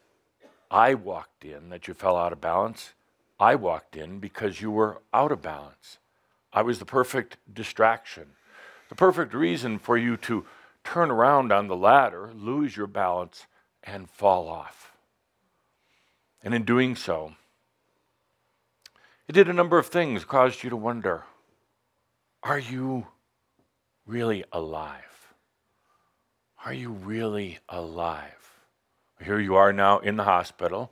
[0.70, 2.92] I walked in that you fell out of balance.
[3.40, 5.98] I walked in because you were out of balance.
[6.52, 8.32] I was the perfect distraction,
[8.90, 10.44] the perfect reason for you to
[10.84, 13.46] turn around on the ladder, lose your balance,
[13.82, 14.92] and fall off.
[16.42, 17.32] And in doing so,
[19.28, 21.24] it did a number of things, caused you to wonder
[22.42, 23.06] are you
[24.04, 25.34] really alive?
[26.64, 28.42] Are you really alive?
[29.22, 30.90] Here you are now in the hospital,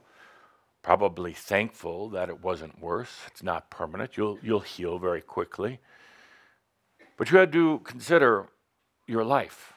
[0.81, 3.17] probably thankful that it wasn't worse.
[3.27, 4.15] It's not permanent.
[4.15, 5.79] You'll, you'll heal very quickly.
[7.17, 8.47] But you had to consider
[9.07, 9.73] your life.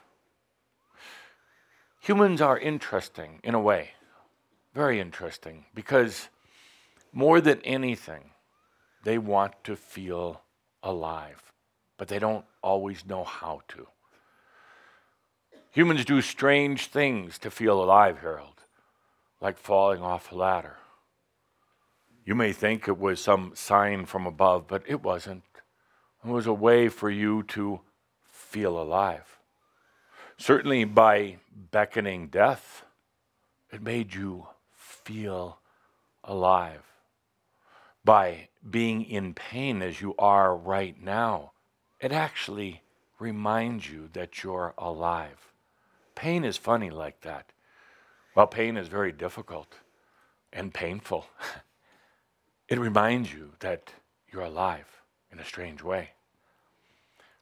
[2.01, 3.91] Humans are interesting in a way,
[4.73, 6.29] very interesting, because
[7.11, 8.31] more than anything,
[9.05, 10.41] they want to feel
[10.81, 11.53] alive,
[11.95, 13.87] but they don't always know how to.
[15.71, 18.63] Humans do strange things to feel alive, Harold,
[19.39, 20.77] like falling off a ladder.
[22.25, 25.43] You may think it was some sign from above, but it wasn't.
[26.25, 27.81] It was a way for you to
[28.23, 29.37] feel alive.
[30.37, 32.83] Certainly, by beckoning death,
[33.71, 35.59] it made you feel
[36.23, 36.94] alive.
[38.05, 41.53] By being in pain as you are right now,
[41.99, 42.83] it actually
[43.17, 45.51] reminds you that you're alive.
[46.13, 47.51] Pain is funny like that.
[48.35, 49.79] While pain is very difficult
[50.53, 51.25] and painful.
[52.69, 53.91] it reminds you that
[54.31, 55.01] you're alive
[55.31, 56.11] in a strange way.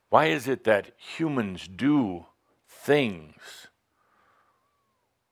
[0.09, 2.28] Why is it that humans do
[2.70, 3.68] things,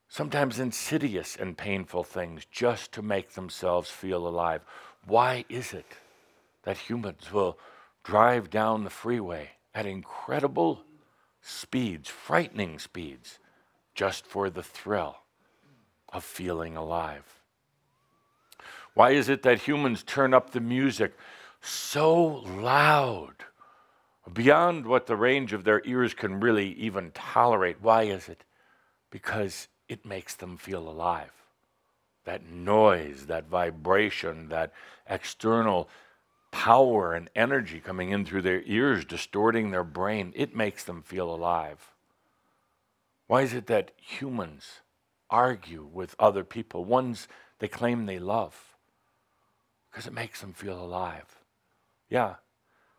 [0.10, 4.62] sometimes insidious and painful things, just to make themselves feel alive?
[5.06, 5.86] Why is it
[6.64, 7.58] that humans will
[8.04, 10.84] drive down the freeway at incredible
[11.42, 13.40] speeds, frightening speeds,
[13.96, 15.18] just for the thrill
[16.14, 17.42] of feeling alive?
[18.94, 21.14] Why is it that humans turn up the music
[21.62, 23.36] so loud,
[24.32, 27.82] beyond what the range of their ears can really even tolerate?
[27.82, 28.44] Why is it?
[29.10, 31.41] Because it makes them feel alive.
[32.26, 34.74] That noise, that vibration, that
[35.10, 35.90] external
[36.52, 41.34] power and energy coming in through their ears, distorting their brain, it makes them feel
[41.34, 41.92] alive.
[43.28, 44.82] Why is it that humans
[45.30, 47.28] argue with other people, ones
[47.60, 48.76] they claim they love?
[49.90, 51.26] Because it makes them feel alive.
[52.10, 52.36] Yeah,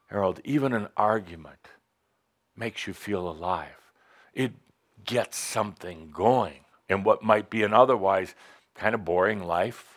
[0.08, 1.68] Harold, even an argument
[2.56, 3.92] makes you feel alive.
[4.34, 4.52] It
[5.04, 8.34] gets something going in what might be an otherwise
[8.74, 9.92] kind of boring life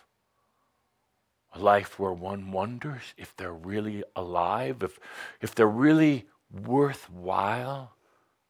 [1.56, 4.98] a life where one wonders if they're really alive, if,
[5.40, 7.92] if they're really worthwhile,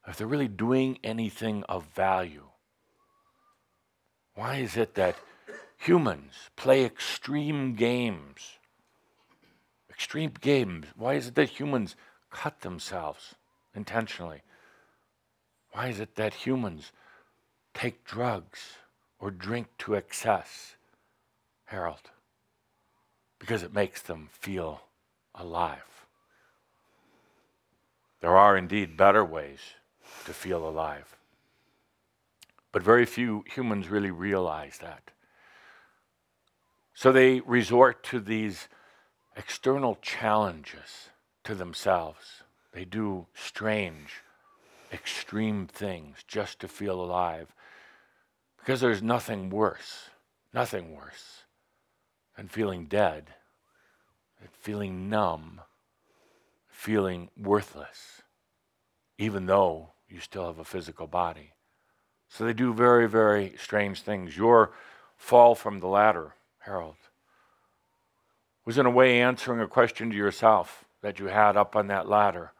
[0.07, 2.43] if they're really doing anything of value.
[4.35, 5.15] Why is it that
[5.77, 8.57] humans play extreme games?
[9.89, 10.87] Extreme games.
[10.95, 11.95] Why is it that humans
[12.29, 13.35] cut themselves
[13.73, 14.41] intentionally?
[15.71, 16.91] Why is it that humans
[17.73, 18.77] take drugs
[19.19, 20.75] or drink to excess?
[21.65, 22.11] Harold
[23.39, 24.81] because it makes them feel
[25.35, 26.05] alive.
[28.21, 29.59] There are indeed better ways
[30.25, 31.15] to feel alive.
[32.71, 35.11] But very few humans really realize that.
[36.93, 38.67] So they resort to these
[39.35, 41.09] external challenges
[41.43, 42.43] to themselves.
[42.73, 44.23] They do strange,
[44.91, 47.53] extreme things just to feel alive
[48.67, 50.09] because there's nothing worse,
[50.53, 51.43] nothing worse
[52.35, 53.29] than feeling dead,
[54.41, 55.61] and feeling numb,
[56.67, 58.23] feeling worthless,
[59.17, 61.53] even though you still have a physical body.
[62.27, 64.35] So they do very, very strange things.
[64.35, 64.73] Your
[65.15, 66.97] fall from the ladder, Harold,
[68.65, 72.09] was in a way answering a question to yourself that you had up on that
[72.09, 72.51] ladder.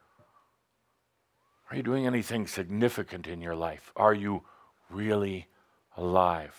[1.69, 3.91] Are you doing anything significant in your life?
[3.97, 4.43] Are you
[4.89, 5.47] really
[5.97, 6.55] alive?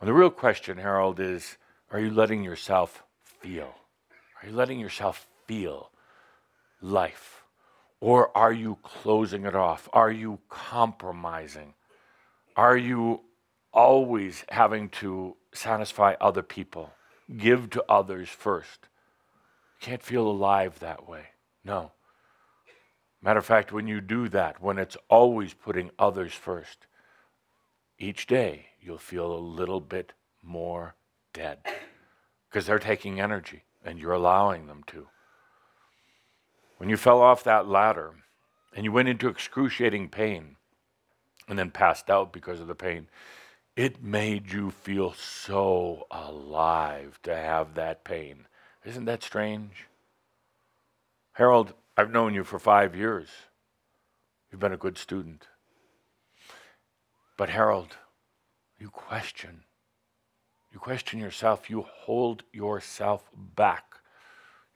[0.00, 1.56] Well, the real question, Harold, is
[1.90, 3.74] are you letting yourself feel?
[4.42, 5.90] Are you letting yourself feel
[6.80, 7.44] life?
[8.00, 9.88] Or are you closing it off?
[9.92, 11.74] Are you compromising?
[12.56, 13.20] Are you
[13.72, 16.92] always having to satisfy other people,
[17.36, 18.88] give to others first?
[19.80, 21.26] You can't feel alive that way.
[21.64, 21.92] No.
[23.22, 26.86] Matter of fact, when you do that, when it's always putting others first,
[28.04, 30.94] each day you'll feel a little bit more
[31.32, 31.58] dead
[32.48, 35.08] because they're taking energy and you're allowing them to.
[36.76, 38.12] When you fell off that ladder
[38.74, 40.56] and you went into excruciating pain
[41.48, 43.08] and then passed out because of the pain,
[43.76, 48.46] It made you feel so alive to have that pain.
[48.84, 49.86] Isn't that strange?
[51.32, 53.28] Harold, I've known you for five years.
[54.50, 55.48] You've been a good student.
[57.36, 57.96] But, Harold,
[58.78, 59.64] you question.
[60.72, 61.68] You question yourself.
[61.68, 63.84] You hold yourself back.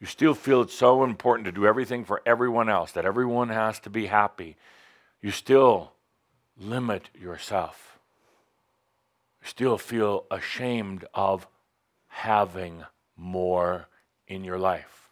[0.01, 3.81] You still feel it's so important to do everything for everyone else, that everyone has
[3.81, 4.57] to be happy.
[5.21, 5.93] You still
[6.57, 7.99] limit yourself.
[9.43, 11.49] You still feel ashamed of
[12.09, 12.85] having
[13.17, 13.89] more
[14.29, 15.11] in your life.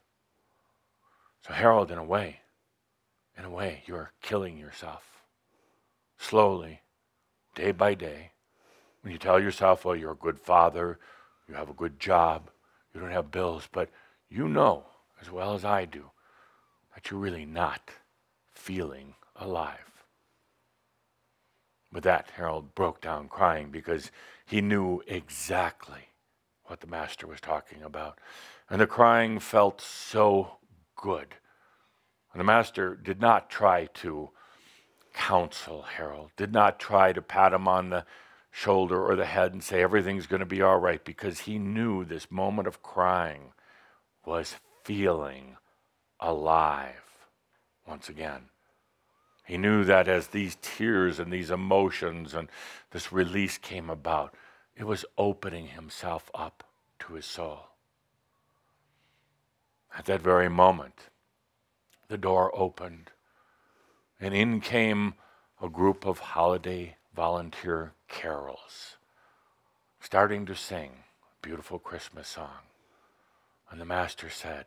[1.47, 2.41] So, Harold, in a way,
[3.37, 5.23] in a way, you're killing yourself
[6.19, 6.81] slowly,
[7.57, 8.31] day by day.
[9.03, 11.01] When you tell yourself, well, you're a good father,
[11.49, 12.51] you have a good job,
[12.95, 13.91] you don't have bills, but
[14.29, 14.85] you know
[15.21, 16.11] as well as I do
[16.95, 17.91] that you're really not
[18.53, 20.05] feeling alive.
[21.93, 24.11] With that, Harold broke down crying because
[24.45, 26.09] he knew exactly
[26.65, 28.19] what the master was talking about.
[28.69, 30.59] And the crying felt so
[30.97, 31.37] good.
[32.33, 34.31] And the master did not try to
[35.17, 38.05] counsel Harold, did not try to pat him on the
[38.51, 42.05] shoulder or the head and say everything's going to be all right because he knew
[42.05, 43.53] this moment of crying
[44.25, 45.57] was feeling
[46.21, 47.03] alive
[47.87, 48.43] once again.
[49.45, 52.49] He knew that as these tears and these emotions and
[52.91, 54.35] this release came about,
[54.77, 56.65] it was opening himself up
[57.01, 57.69] to his soul.
[59.97, 61.09] At that very moment,
[62.09, 63.13] the door opened,
[64.21, 65.15] and in came
[65.63, 68.97] a group of holiday volunteer carols,
[70.01, 70.91] starting to sing
[71.23, 72.69] a beautiful Christmas song.
[73.71, 74.67] And the master said,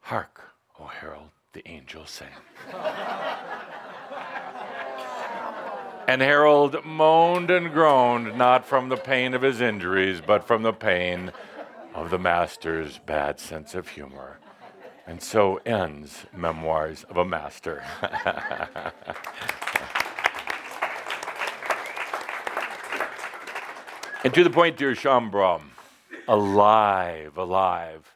[0.00, 0.40] Hark,
[0.80, 2.28] O herald, the angels sing.
[6.08, 10.72] and Harold moaned and groaned, not from the pain of his injuries, but from the
[10.72, 11.30] pain
[11.94, 14.38] of the master's bad sense of humor.
[15.08, 17.82] And so ends Memoirs of a Master.
[24.22, 25.62] and to the point, dear Shaumbra,
[26.28, 28.14] alive, alive.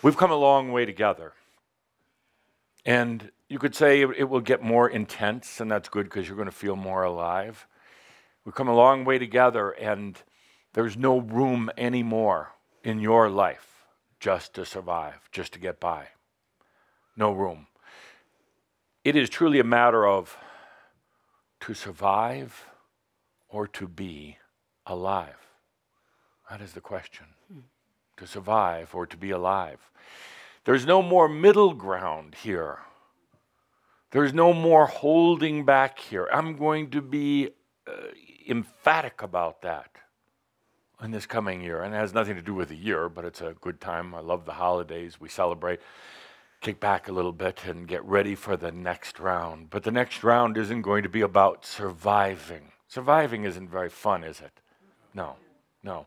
[0.00, 1.34] We've come a long way together.
[2.86, 6.38] And you could say it, it will get more intense, and that's good because you're
[6.38, 7.66] going to feel more alive.
[8.46, 10.18] We've come a long way together, and
[10.72, 12.52] there's no room anymore
[12.82, 13.73] in your life
[14.24, 16.06] just to survive, just to get by.
[17.14, 17.66] No room.
[19.04, 20.38] It is truly a matter of
[21.60, 22.64] to survive
[23.50, 24.38] or to be
[24.86, 25.36] alive.
[26.48, 27.26] That is the question.
[27.52, 27.66] Hmm.
[28.16, 29.90] To survive or to be alive.
[30.64, 32.78] There's no more middle ground here.
[34.12, 36.30] There's no more holding back here.
[36.32, 37.50] I'm going to be
[37.86, 37.92] uh,
[38.48, 39.94] emphatic about that
[41.04, 41.82] in this coming year.
[41.82, 44.14] And it has nothing to do with the year, but it's a good time.
[44.14, 45.20] I love the holidays.
[45.20, 45.80] We celebrate,
[46.60, 49.70] kick back a little bit, and get ready for the next round.
[49.70, 52.72] But the next round isn't going to be about surviving.
[52.88, 54.52] Surviving isn't very fun, is it?
[55.12, 55.36] No,
[55.82, 56.06] no.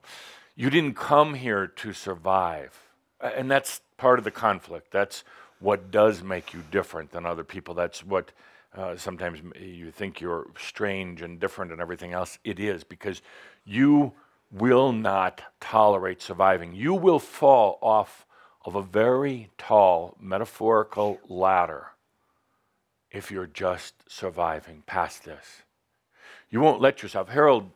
[0.55, 2.77] You didn't come here to survive.
[3.21, 4.91] And that's part of the conflict.
[4.91, 5.23] That's
[5.59, 7.73] what does make you different than other people.
[7.73, 8.31] That's what
[8.75, 12.37] uh, sometimes you think you're strange and different and everything else.
[12.43, 13.21] It is because
[13.65, 14.13] you
[14.51, 16.73] will not tolerate surviving.
[16.73, 18.25] You will fall off
[18.65, 21.87] of a very tall metaphorical ladder
[23.11, 25.63] if you're just surviving past this.
[26.49, 27.29] You won't let yourself.
[27.29, 27.71] Harold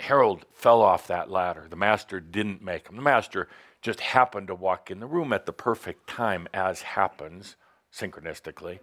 [0.00, 1.66] Harold fell off that ladder.
[1.68, 2.96] The master didn't make him.
[2.96, 3.48] The master
[3.82, 7.56] just happened to walk in the room at the perfect time, as happens
[7.92, 8.78] synchronistically.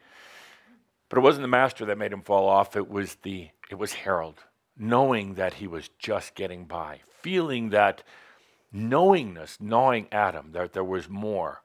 [1.10, 3.94] But it wasn't the master that made him fall off, it was the it was
[3.94, 4.44] Harold,
[4.78, 8.04] knowing that he was just getting by, feeling that
[8.72, 11.62] knowingness, gnawing at him, that there was more,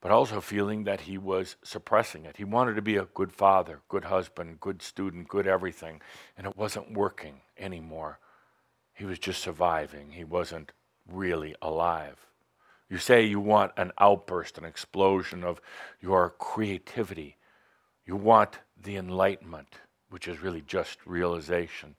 [0.00, 2.36] but also feeling that he was suppressing it.
[2.36, 6.00] He wanted to be a good father, good husband, good student, good everything,
[6.36, 8.18] and it wasn't working anymore.
[8.94, 10.12] He was just surviving.
[10.12, 10.72] He wasn't
[11.06, 12.26] really alive.
[12.88, 15.60] You say you want an outburst, an explosion of
[16.00, 17.36] your creativity.
[18.06, 21.96] You want the enlightenment, which is really just realization.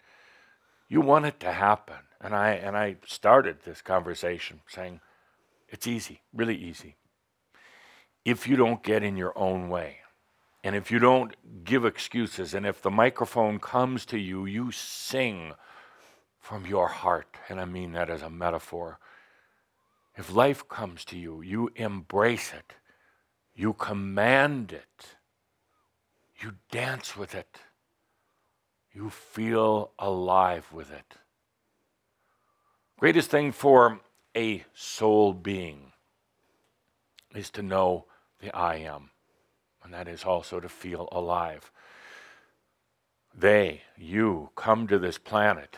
[0.87, 1.97] You want it to happen.
[2.19, 5.01] And I, and I started this conversation saying,
[5.69, 6.95] it's easy, really easy.
[8.25, 9.97] If you don't get in your own way,
[10.63, 15.53] and if you don't give excuses, and if the microphone comes to you, you sing
[16.39, 18.99] from your heart, and I mean that as a metaphor.
[20.15, 22.73] If life comes to you, you embrace it,
[23.53, 25.07] you command it,
[26.41, 27.59] you dance with it,
[28.97, 31.13] You feel alive with it.
[32.97, 33.99] Greatest thing for
[34.35, 35.91] a soul being
[37.35, 38.05] is to know
[38.41, 39.11] the I am,
[39.83, 41.69] and that is also to feel alive.
[43.37, 45.77] They, you, come to this planet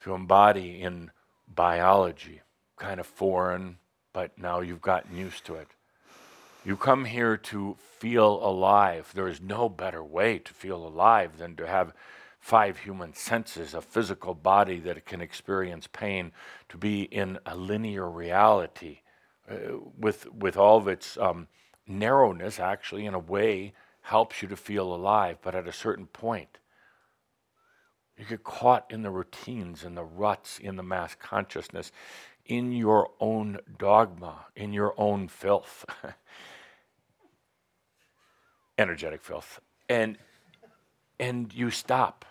[0.00, 1.12] to embody in
[1.46, 2.40] biology,
[2.76, 3.78] kind of foreign,
[4.12, 5.68] but now you've gotten used to it.
[6.64, 9.12] You come here to feel alive.
[9.14, 11.92] There is no better way to feel alive than to have
[12.46, 16.30] five human senses, a physical body that can experience pain,
[16.68, 19.00] to be in a linear reality
[19.50, 21.48] uh, with, with all of its um,
[21.88, 23.72] narrowness, actually, in a way,
[24.02, 25.38] helps you to feel alive.
[25.42, 26.58] But at a certain point,
[28.16, 31.90] you get caught in the routines and the ruts in the mass consciousness,
[32.44, 35.84] in your own dogma, in your own filth,
[38.78, 40.16] energetic filth, and
[41.18, 42.24] and you stop.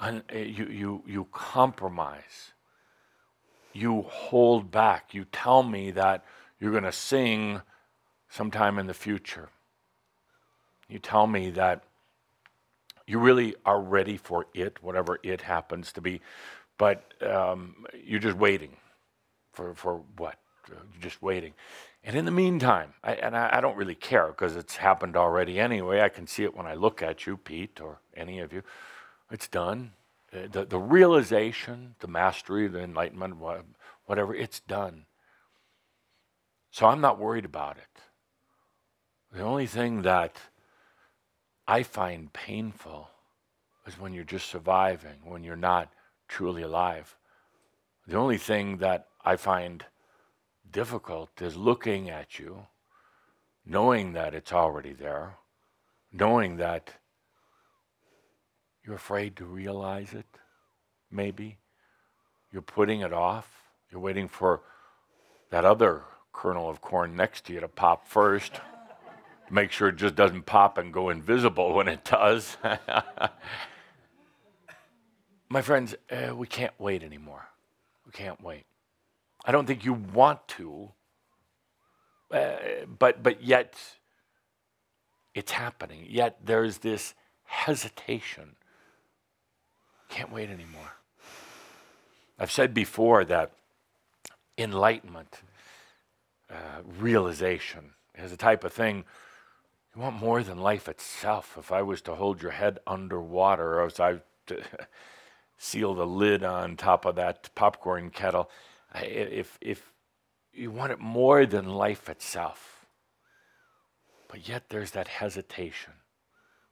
[0.00, 2.52] Uh, you you you compromise.
[3.72, 5.14] You hold back.
[5.14, 6.24] You tell me that
[6.58, 7.60] you're going to sing
[8.28, 9.50] sometime in the future.
[10.88, 11.84] You tell me that
[13.06, 16.20] you really are ready for it, whatever it happens to be,
[16.78, 18.76] but um, you're just waiting
[19.52, 20.36] for, for what?
[20.68, 21.54] You're just waiting.
[22.04, 25.58] And in the meantime, I, and I, I don't really care because it's happened already
[25.58, 26.00] anyway.
[26.00, 28.62] I can see it when I look at you, Pete, or any of you.
[29.30, 29.92] It's done.
[30.32, 33.36] Uh, the, the realization, the mastery, the enlightenment,
[34.06, 35.06] whatever, it's done.
[36.70, 38.00] So I'm not worried about it.
[39.32, 40.36] The only thing that
[41.66, 43.08] I find painful
[43.86, 45.92] is when you're just surviving, when you're not
[46.28, 47.16] truly alive.
[48.06, 49.84] The only thing that I find
[50.70, 52.66] difficult is looking at you,
[53.64, 55.36] knowing that it's already there,
[56.12, 56.94] knowing that
[58.90, 60.26] you're afraid to realize it,
[61.12, 61.58] maybe.
[62.50, 63.48] You're putting it off.
[63.88, 64.62] You're waiting for
[65.50, 66.02] that other
[66.32, 70.44] kernel of corn next to you to pop first to make sure it just doesn't
[70.44, 72.56] pop and go invisible when it does.
[75.48, 77.46] My friends, uh, we can't wait anymore.
[78.04, 78.64] We can't wait.
[79.44, 80.90] I don't think you want to,
[82.32, 82.56] uh,
[82.98, 83.76] but but yet
[85.32, 86.06] it's happening.
[86.08, 87.14] Yet there's this
[87.44, 88.56] hesitation.
[90.10, 90.92] Can't wait anymore.
[92.38, 93.52] I've said before that
[94.58, 95.40] enlightenment,
[96.50, 99.04] uh, realization, is a type of thing
[99.94, 101.56] you want more than life itself.
[101.58, 104.62] If I was to hold your head underwater, or if I to
[105.58, 108.50] seal the lid on top of that popcorn kettle,
[108.94, 109.92] if if
[110.52, 112.86] you want it more than life itself,
[114.28, 115.92] but yet there's that hesitation,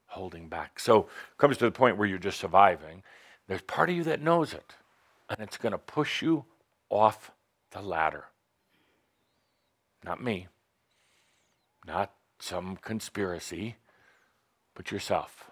[0.07, 0.79] holding back.
[0.79, 3.03] So it comes to the point where you're just surviving.
[3.49, 4.75] There's part of you that knows it,
[5.29, 6.45] and it's going to push you
[6.91, 7.33] off
[7.71, 8.27] the ladder.
[10.05, 10.47] Not me.
[11.87, 13.77] Not some conspiracy,
[14.75, 15.51] but yourself,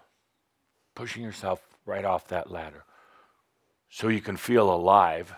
[0.95, 2.83] pushing yourself right off that ladder
[3.89, 5.33] so you can feel alive.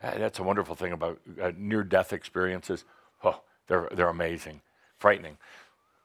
[0.00, 2.84] That's a wonderful thing about uh, near death experiences.
[3.24, 4.60] Oh, they're, they're amazing,
[4.98, 5.36] frightening.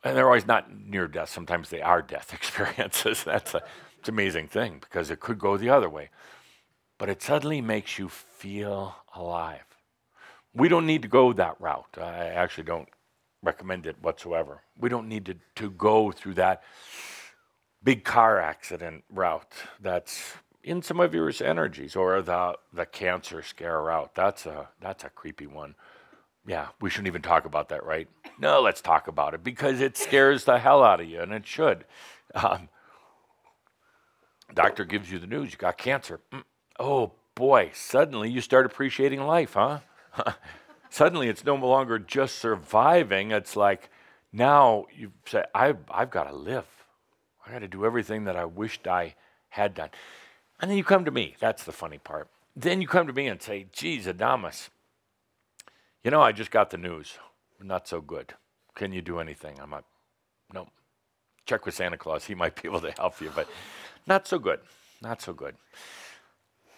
[0.03, 3.23] And they're always not near death, sometimes they are death experiences.
[3.23, 3.63] That's a,
[4.03, 6.09] it's an amazing thing because it could go the other way.
[6.97, 9.63] But it suddenly makes you feel alive.
[10.53, 11.97] We don't need to go that route.
[11.97, 12.89] I actually don't
[13.41, 14.61] recommend it whatsoever.
[14.77, 16.63] We don't need to, to go through that
[17.81, 20.33] big car accident route that's
[20.65, 24.13] in some of your energies or the, the cancer scare route.
[24.15, 25.75] That's a, that's a creepy one.
[26.45, 28.09] Yeah, we shouldn't even talk about that, right?
[28.37, 31.47] No, let's talk about it because it scares the hell out of you, and it
[31.47, 31.85] should.
[32.35, 32.67] Um,
[34.53, 36.19] doctor gives you the news you got cancer.
[36.31, 36.43] Mm.
[36.79, 39.79] Oh boy, suddenly you start appreciating life, huh?
[40.89, 43.31] suddenly it's no longer just surviving.
[43.31, 43.89] It's like
[44.31, 46.65] now you say, I've, I've got to live.
[47.45, 49.15] I got to do everything that I wished I
[49.49, 49.89] had done.
[50.59, 51.35] And then you come to me.
[51.39, 52.29] That's the funny part.
[52.55, 54.69] Then you come to me and say, geez, Adamus,
[56.03, 57.17] you know, I just got the news.
[57.61, 58.33] Not so good.
[58.75, 59.59] Can you do anything?
[59.61, 59.85] I'm like,
[60.53, 60.67] no.
[61.45, 62.25] Check with Santa Claus.
[62.25, 63.47] He might be able to help you, but
[64.05, 64.59] not so good.
[65.01, 65.55] Not so good.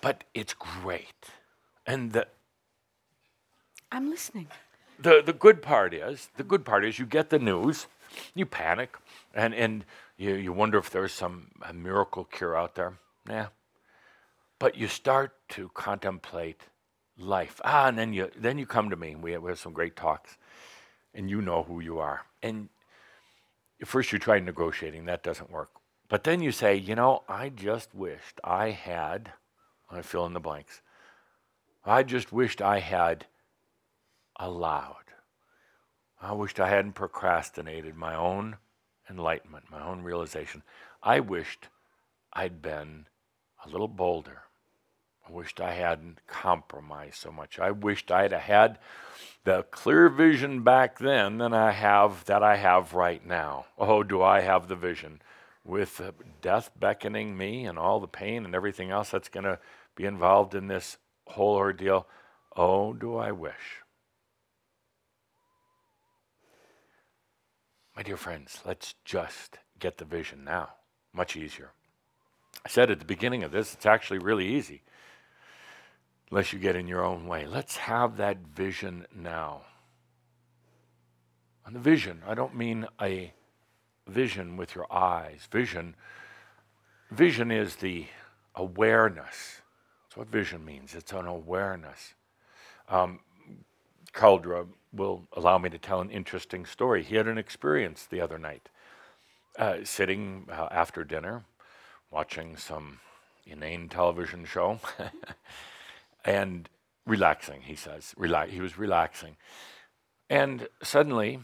[0.02, 1.32] But it's great.
[1.86, 2.28] And the,
[3.92, 4.48] I'm listening.
[5.00, 7.88] The the good part is the good part is you get the news,
[8.34, 8.98] you panic,
[9.34, 9.86] and and
[10.18, 12.94] you you wonder if there's some miracle cure out there.
[13.30, 13.48] Yeah.
[14.58, 16.62] But you start to contemplate
[17.18, 17.60] life.
[17.66, 19.16] Ah, and then you then you come to me.
[19.16, 20.38] We have, we have some great talks,
[21.14, 22.22] and you know who you are.
[22.42, 22.70] And
[23.84, 25.06] first you try negotiating.
[25.06, 25.72] That doesn't work.
[26.07, 29.34] But then you say, you know, I just wished I had,
[29.90, 30.82] I fill in the blanks.
[31.84, 33.26] I just wished I had
[34.38, 34.95] allowed.
[36.22, 38.57] I wished I hadn't procrastinated my own
[39.10, 40.64] enlightenment, my own realization.
[41.03, 41.68] I wished
[42.34, 43.06] I'd been
[43.64, 44.41] a little bolder.
[45.27, 47.60] I wished I hadn't compromised so much.
[47.60, 48.77] I wished I'd had
[49.44, 53.65] the clear vision back then than I have that I have right now.
[53.77, 55.22] Oh, do I have the vision
[55.66, 56.00] with
[56.42, 59.60] death beckoning me and all the pain and everything else that's going to
[59.96, 60.98] be involved in this
[61.28, 62.08] whole ordeal?
[62.56, 63.82] Oh, do I wish.
[67.96, 70.70] My dear friends, let's just get the vision now.
[71.14, 71.72] Much easier.
[72.66, 74.84] I said at the beginning of this, it's actually really easy
[76.30, 77.46] unless you get in your own way.
[77.46, 79.62] Let's have that vision now.
[81.66, 83.34] And the vision, I don't mean a
[84.07, 85.48] vision with your eyes.
[85.52, 85.95] Vision,
[87.11, 88.06] vision is the
[88.56, 89.61] awareness.
[90.03, 90.95] That's what vision means.
[90.95, 92.14] It's an awareness.
[92.90, 93.19] Um,
[94.14, 97.03] Cauldre will allow me to tell an interesting story.
[97.03, 98.69] He had an experience the other night,
[99.60, 101.44] uh, sitting uh, after dinner,
[102.11, 102.99] watching some
[103.45, 104.80] inane television show.
[106.26, 106.69] and
[107.06, 108.14] relaxing, he says.
[108.18, 109.36] Relax, he was relaxing.
[110.30, 111.40] And suddenly,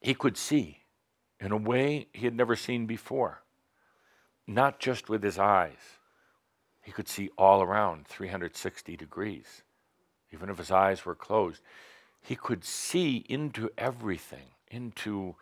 [0.00, 0.78] he could see
[1.40, 3.42] in a way he had never seen before,
[4.46, 5.98] not just with his eyes.
[6.82, 9.62] He could see all around 360 degrees,
[10.32, 11.60] even if his eyes were closed.
[12.22, 15.34] He could see into everything, into,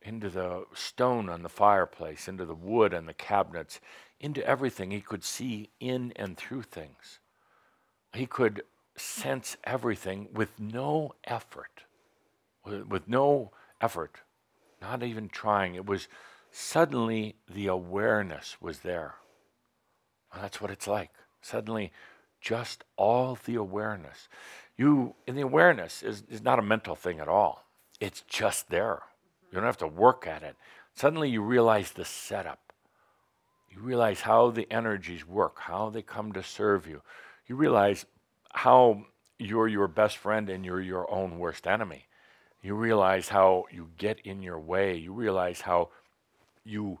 [0.00, 3.80] into the stone on the fireplace, into the wood and the cabinets,
[4.20, 4.90] into everything.
[4.90, 7.18] He could see in and through things
[8.14, 8.62] he could
[8.96, 11.84] sense everything with no effort,
[12.64, 13.50] with, with no
[13.80, 14.20] effort,
[14.82, 15.74] not even trying.
[15.74, 16.08] It was
[16.50, 19.14] suddenly the awareness was there.
[20.34, 21.10] That's what it's like.
[21.40, 21.92] Suddenly,
[22.40, 24.28] just all the awareness.
[24.76, 27.64] You, in the awareness, is, is not a mental thing at all.
[28.00, 29.02] It's just there.
[29.50, 30.56] You don't have to work at it.
[30.94, 32.72] Suddenly, you realize the setup.
[33.70, 37.02] You realize how the energies work, how they come to serve you
[37.46, 38.06] you realize
[38.52, 39.04] how
[39.38, 42.06] you're your best friend and you're your own worst enemy.
[42.62, 44.96] You realize how you get in your way.
[44.96, 45.90] You realize how
[46.64, 47.00] you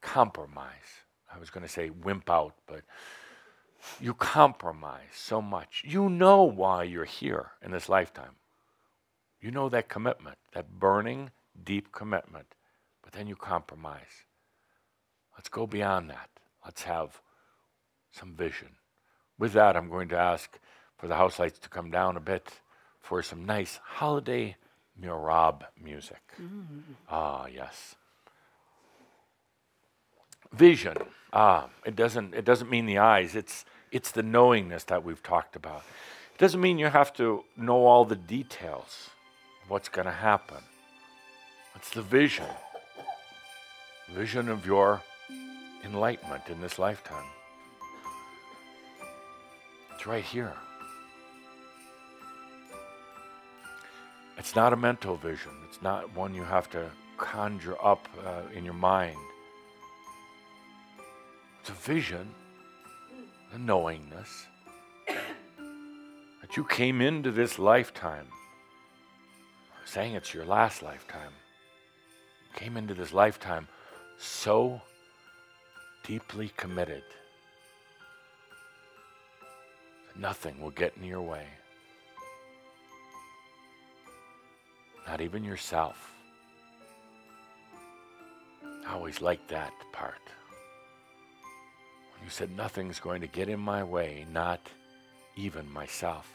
[0.00, 1.02] compromise.
[1.34, 2.82] I was going to say wimp out, but
[4.00, 5.82] you compromise so much.
[5.84, 8.36] You know why you're here in this lifetime.
[9.40, 11.30] You know that commitment, that burning,
[11.64, 12.54] deep commitment,
[13.02, 14.26] but then you compromise.
[15.36, 16.30] Let's go beyond that.
[16.64, 17.20] Let's have
[18.12, 18.76] some vision.
[19.38, 20.60] With that, I'm going to ask
[20.96, 22.60] for the house lights to come down a bit
[23.02, 24.56] for some nice holiday
[25.00, 26.22] merabh music.
[26.40, 26.82] Mm.
[27.10, 27.96] Ah, yes.
[30.52, 30.96] Vision.
[31.32, 33.34] Ah, it doesn't it doesn't mean the eyes.
[33.34, 35.82] It's it's the knowingness that we've talked about.
[36.34, 39.10] It doesn't mean you have to know all the details
[39.62, 40.62] of what's going to happen.
[41.76, 42.46] It's the vision.
[44.10, 45.02] Vision of your
[45.84, 47.26] enlightenment in this lifetime.
[49.94, 50.54] It's right here.
[54.42, 55.52] It's not a mental vision.
[55.68, 59.16] It's not one you have to conjure up uh, in your mind.
[61.60, 62.28] It's a vision,
[63.54, 64.48] a knowingness
[65.06, 68.26] that you came into this lifetime,
[69.84, 71.34] saying it's your last lifetime,
[72.56, 73.68] came into this lifetime
[74.18, 74.82] so
[76.04, 77.04] deeply committed
[80.08, 81.46] that Nothing will get in your way.
[85.06, 86.12] Not even yourself.
[88.86, 90.20] I always liked that part.
[92.14, 94.60] When you said, Nothing's going to get in my way, not
[95.36, 96.30] even myself.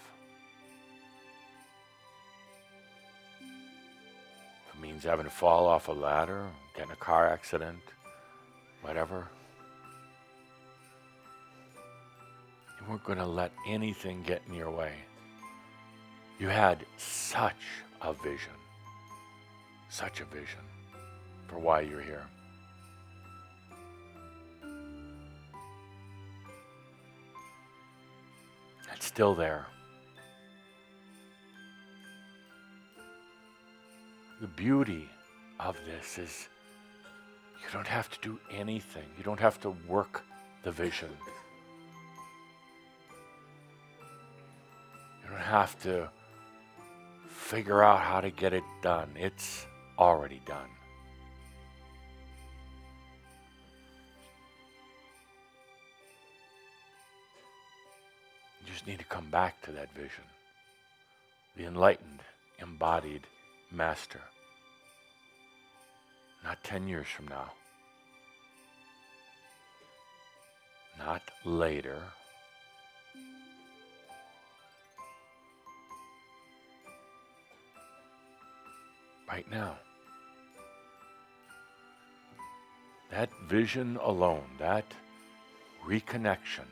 [4.70, 7.80] If it means having to fall off a ladder, get in a car accident,
[8.82, 9.28] whatever.
[12.80, 14.94] You weren't going to let anything get in your way.
[16.40, 17.56] You had such
[18.02, 18.54] a vision,
[19.90, 20.62] such a vision
[21.48, 22.26] for why you're here.
[28.94, 29.68] It's still there.
[34.42, 35.10] The beauty
[35.60, 36.50] of this is
[37.62, 39.06] you don't have to do anything.
[39.18, 40.24] You don't have to work
[40.64, 41.10] the vision.
[45.24, 46.10] You don't have to
[47.48, 49.10] figure out how to get it done.
[49.16, 49.66] It's
[49.98, 50.68] already done.
[58.60, 60.26] You just need to come back to that vision.
[61.56, 62.20] The enlightened,
[62.62, 63.22] embodied
[63.72, 64.20] master.
[66.44, 67.54] Not 10 years from now.
[71.00, 72.02] Not later
[79.38, 79.76] Right now.
[83.12, 84.86] That vision alone, that
[85.88, 86.66] reconnection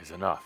[0.00, 0.44] is enough.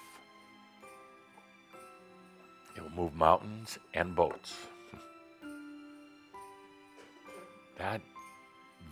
[2.75, 4.55] It will move mountains and boats.
[7.77, 8.01] that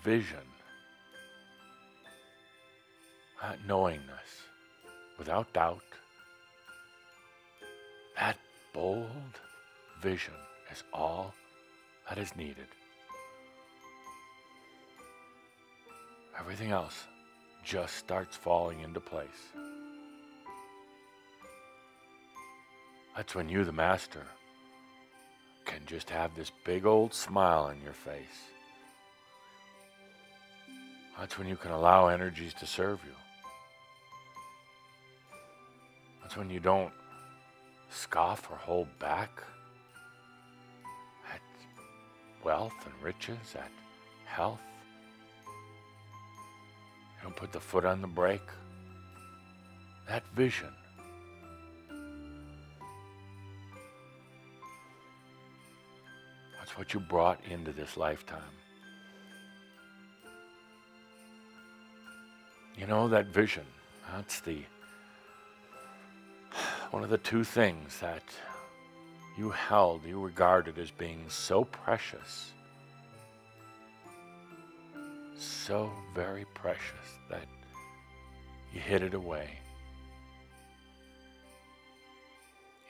[0.02, 0.46] vision,
[3.40, 4.30] that knowingness,
[5.18, 5.80] without doubt,
[8.18, 8.36] that
[8.74, 9.40] bold
[10.02, 10.34] vision
[10.70, 11.32] is all
[12.08, 12.66] that is needed.
[16.38, 17.04] Everything else
[17.64, 19.28] just starts falling into place.
[23.16, 24.26] That's when you, the master,
[25.64, 28.50] can just have this big old smile on your face.
[31.18, 33.14] That's when you can allow energies to serve you.
[36.22, 36.92] That's when you don't
[37.88, 39.42] scoff or hold back
[42.44, 43.70] wealth and riches, at
[44.26, 44.60] health.
[45.46, 48.48] You don't put the foot on the brake.
[50.06, 50.68] That vision.
[56.58, 58.42] That's what you brought into this lifetime.
[62.76, 63.64] You know, that vision,
[64.12, 64.58] that's the
[66.90, 68.22] one of the two things that
[69.36, 72.52] you held, you regarded as being so precious,
[75.36, 77.46] so very precious that
[78.72, 79.48] you hid it away.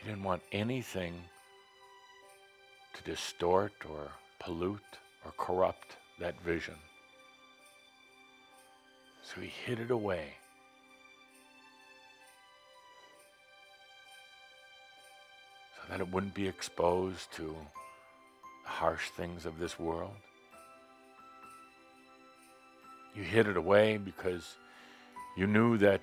[0.00, 1.14] You didn't want anything
[2.94, 4.80] to distort or pollute
[5.24, 6.76] or corrupt that vision.
[9.22, 10.34] So he hid it away.
[15.88, 17.54] That it wouldn't be exposed to
[18.64, 20.16] harsh things of this world.
[23.14, 24.56] You hid it away because
[25.36, 26.02] you knew that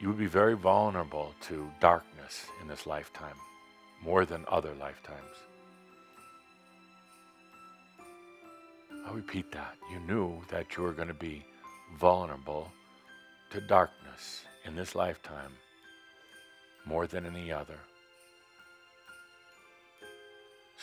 [0.00, 3.36] you would be very vulnerable to darkness in this lifetime,
[4.02, 5.20] more than other lifetimes.
[9.06, 9.74] I'll repeat that.
[9.92, 11.44] You knew that you were going to be
[11.98, 12.70] vulnerable
[13.50, 15.52] to darkness in this lifetime
[16.86, 17.78] more than any other.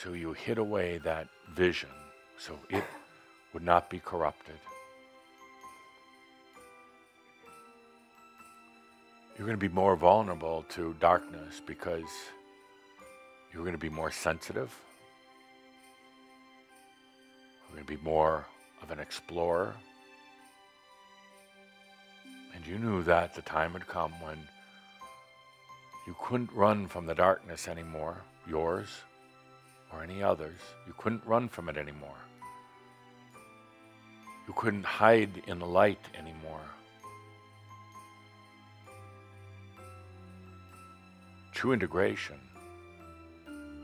[0.02, 1.90] So you hid away that vision
[2.40, 2.84] so it
[3.54, 4.56] would not be corrupted.
[9.38, 12.10] You're going to be more vulnerable to darkness because
[13.54, 14.76] you're going to be more sensitive.
[17.68, 18.48] You're going to be more
[18.82, 19.76] of an explorer.
[22.56, 24.40] And you knew that the time had come when
[26.08, 28.18] you couldn't run from the darkness anymore,
[28.48, 28.88] yours
[29.94, 30.60] or any others.
[30.88, 32.18] You couldn't run from it anymore.
[34.48, 36.62] You couldn't hide in the light anymore.
[41.54, 42.38] True integration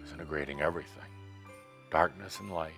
[0.04, 1.04] is integrating everything
[1.92, 2.74] darkness and light,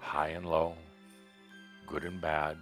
[0.00, 0.74] high and low,
[1.86, 2.56] good and bad,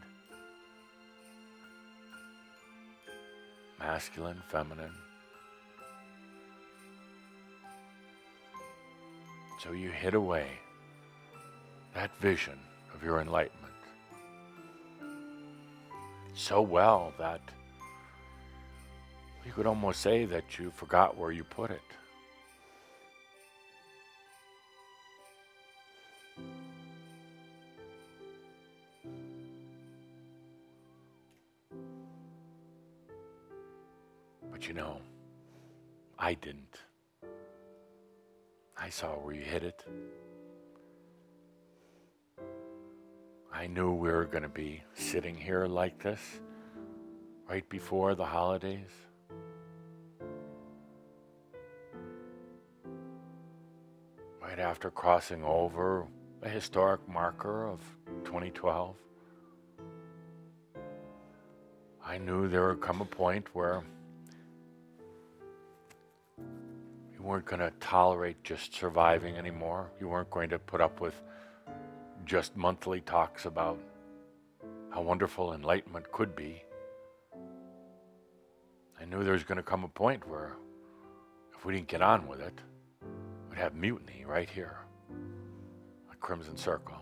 [3.79, 4.93] masculine, feminine.
[9.63, 10.47] So you hid away
[11.95, 12.59] that vision
[12.95, 13.75] of your enlightenment
[16.33, 17.43] so well that
[19.45, 21.81] you could almost say that you forgot where you put it.
[34.51, 35.03] But you know,
[36.19, 36.90] I didn't.
[38.83, 39.85] I saw where you hid it.
[43.53, 46.41] I knew we were going to be sitting here like this
[47.47, 48.89] right before the holidays.
[54.41, 56.07] Right after crossing over
[56.43, 57.81] a historic marker of
[58.25, 58.97] 2012.
[62.03, 63.83] I knew there would come a point where
[67.31, 69.89] weren't going to tolerate just surviving anymore.
[70.01, 71.15] You weren't going to put up with
[72.27, 73.79] just monthly talks about
[74.91, 76.61] how wonderful enlightenment could be.
[79.01, 80.57] I knew there was going to come a point where
[81.57, 82.59] if we didn't get on with it,
[83.49, 84.79] we'd have mutiny right here,
[86.11, 86.99] a Crimson Circle.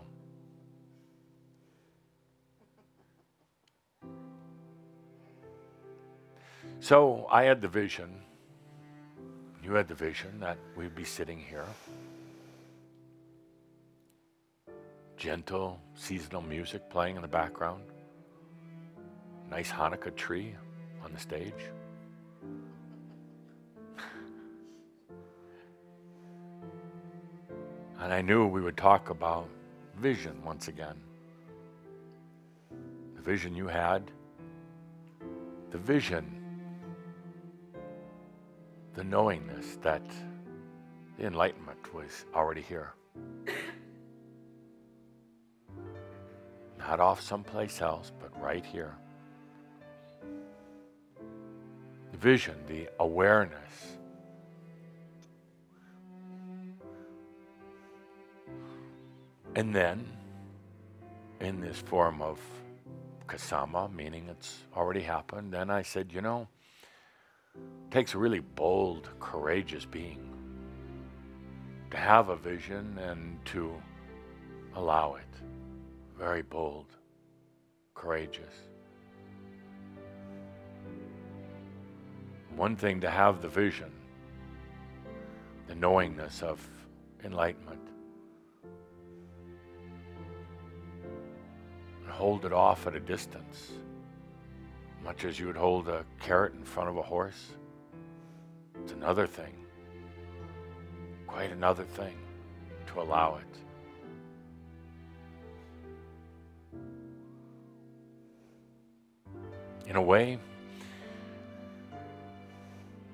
[6.79, 8.21] So I had the vision,
[9.69, 11.67] you had the vision that we'd be sitting here.
[15.15, 17.83] Gentle seasonal music playing in the background.
[19.51, 20.55] Nice Hanukkah tree
[21.03, 21.53] on the stage.
[27.99, 29.47] And I knew we would talk about
[29.97, 30.95] vision once again.
[33.15, 34.09] The vision you had,
[35.69, 36.38] the vision
[38.95, 40.01] the knowingness that
[41.17, 42.93] the enlightenment was already here.
[46.79, 48.95] Not off someplace else, but right here.
[52.11, 53.97] The vision, the awareness.
[59.55, 60.05] And then,
[61.41, 62.39] in this form of
[63.27, 66.47] kasama, meaning it's already happened, then I said, you know,
[67.91, 70.29] takes a really bold, courageous being
[71.91, 73.73] to have a vision and to
[74.75, 75.23] allow it.
[76.17, 76.85] Very bold,
[77.95, 78.53] courageous.
[82.55, 83.91] One thing to have the vision,
[85.67, 86.67] the knowingness of
[87.23, 87.87] enlightenment,
[92.03, 93.71] and hold it off at a distance
[95.03, 97.51] much as you would hold a carrot in front of a horse.
[98.81, 99.53] It's another thing,
[101.27, 102.17] quite another thing
[102.87, 103.45] to allow it.
[109.87, 110.37] In a way,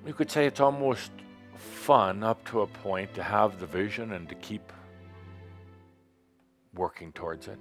[0.06, 1.10] you could say it's almost
[1.56, 4.72] fun up to a point to have the vision and to keep
[6.74, 7.58] working towards it,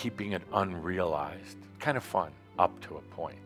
[0.00, 1.58] keeping it unrealized.
[1.78, 3.38] Kind of fun up to a point.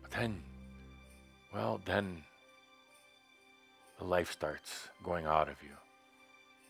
[0.00, 0.40] But then,
[1.52, 2.22] well, then
[3.98, 5.74] the life starts going out of you.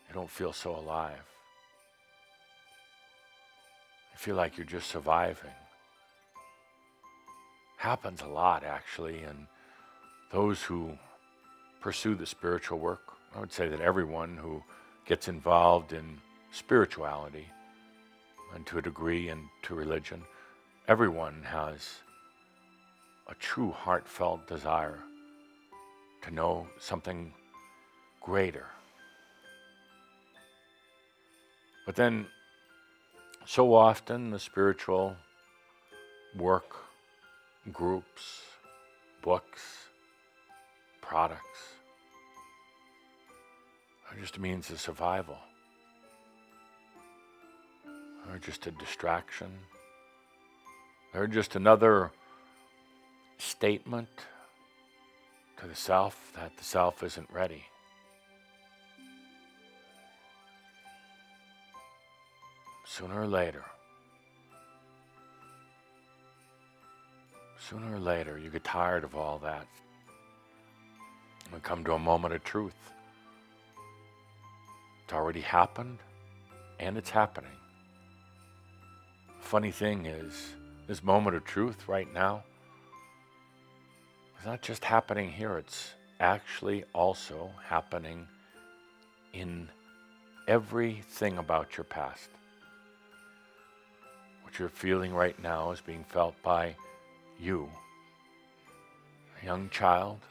[0.07, 1.25] You don't feel so alive.
[4.13, 5.51] You feel like you're just surviving.
[7.77, 9.45] Happens a lot, actually, and
[10.31, 10.97] those who
[11.81, 14.63] pursue the spiritual work, I would say that everyone who
[15.05, 16.19] gets involved in
[16.55, 17.45] spirituality
[18.53, 20.23] and to a degree into religion,
[20.87, 21.95] everyone has
[23.27, 24.99] a true heartfelt desire
[26.21, 27.33] to know something
[28.21, 28.67] greater.
[31.85, 32.25] But then,
[33.45, 35.15] so often, the spiritual
[36.37, 36.77] work,
[37.73, 38.41] groups,
[39.21, 39.61] books,
[41.01, 41.73] products
[44.09, 45.37] are just a means of survival
[48.31, 49.51] or just a distraction.
[51.13, 52.11] They're just another
[53.37, 54.09] statement
[55.57, 57.63] to the self that the self isn't ready.
[62.85, 63.63] Sooner or later,
[67.59, 69.67] sooner or later, you get tired of all that
[71.51, 72.93] and come to a moment of truth.
[75.03, 75.99] It's already happened
[76.79, 77.51] and it's happening.
[79.45, 80.55] Funny thing is,
[80.87, 82.43] this moment of truth right now
[84.39, 88.27] is not just happening here, it's actually also happening
[89.33, 89.69] in
[90.47, 92.31] everything about your past.
[94.41, 96.75] What you're feeling right now is being felt by
[97.39, 97.69] you,
[99.43, 100.21] a young child,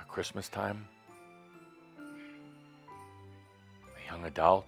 [0.00, 0.88] at Christmas time,
[3.96, 4.66] a young adult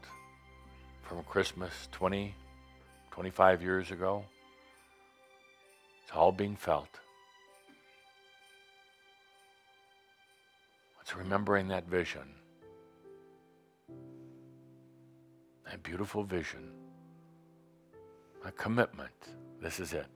[1.02, 2.32] from Christmas 20,
[3.10, 4.24] 25 years ago.
[6.02, 6.88] It's all being felt.
[11.00, 12.34] It's remembering that vision,
[15.64, 16.70] that beautiful vision,
[18.44, 19.10] a commitment.
[19.60, 20.06] This is it.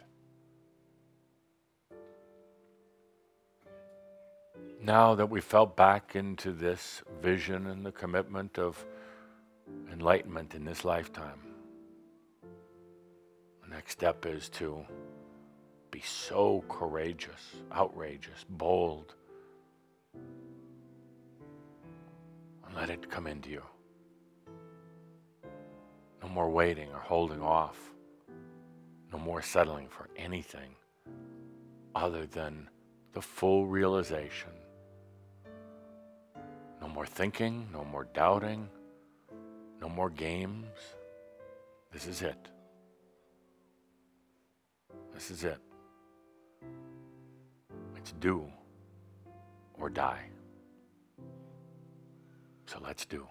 [4.81, 8.85] Now that we felt back into this vision and the commitment of
[9.91, 11.54] enlightenment in this lifetime,
[13.75, 14.87] next step is to
[15.91, 19.17] be so courageous, outrageous, bold,
[22.65, 23.63] and let it come into you.
[26.23, 27.77] No more waiting or holding off.
[29.13, 30.77] No more settling for anything
[31.97, 32.69] other than
[33.13, 34.53] the full realization.
[36.81, 38.69] No more thinking, no more doubting,
[39.81, 40.79] no more games.
[41.93, 42.54] This is it.
[45.15, 45.59] This is it.
[47.97, 48.45] It's do
[49.79, 50.25] or die.
[52.67, 53.27] So let's do.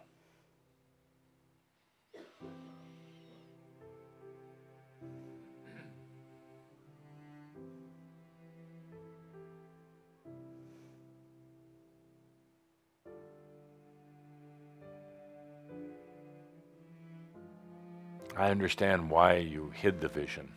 [18.36, 20.52] I understand why you hid the vision,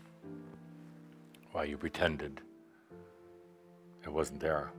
[1.56, 2.42] why you pretended
[4.04, 4.70] it wasn't there.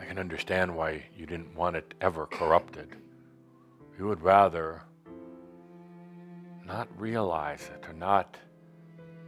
[0.00, 2.96] I can understand why you didn't want it ever corrupted.
[3.98, 4.80] You would rather
[6.64, 8.34] not realize it or not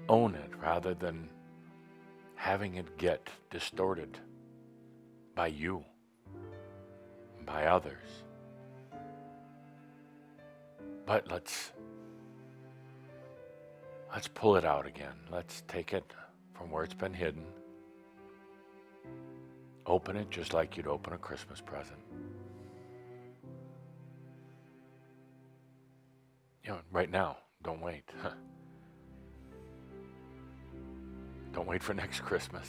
[0.08, 1.28] own it rather than
[2.34, 4.16] having it get distorted
[5.34, 5.84] by you,
[7.44, 8.08] by others.
[11.04, 11.72] But let's
[14.12, 15.14] let's pull it out again.
[15.30, 16.12] Let's take it
[16.54, 17.44] from where it's been hidden.
[19.86, 21.98] Open it just like you'd open a Christmas present.
[26.64, 28.04] You know, right now, don't wait.
[31.52, 32.68] don't wait for next Christmas.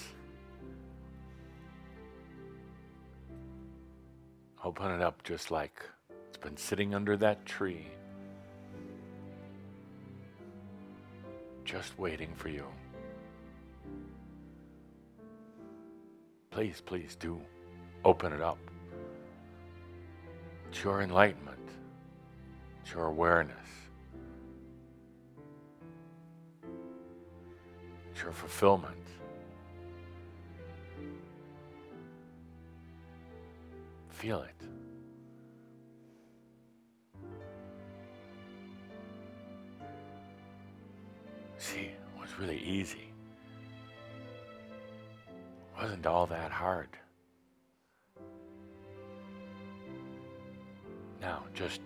[4.64, 5.84] Open it up just like
[6.28, 7.86] it's been sitting under that tree,
[11.64, 12.66] just waiting for you.
[16.52, 17.40] Please, please do
[18.06, 18.58] open it up.
[20.70, 21.70] It's your enlightenment,
[22.82, 23.56] it's your awareness,
[28.12, 28.96] it's your fulfillment.
[34.10, 34.68] Feel it.
[41.64, 43.08] See, it was really easy
[45.30, 46.90] It wasn't all that hard.
[51.22, 51.80] Now, just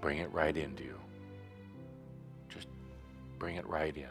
[0.00, 0.98] bring it right into you.
[2.48, 2.68] Just
[3.38, 4.08] bring it right in.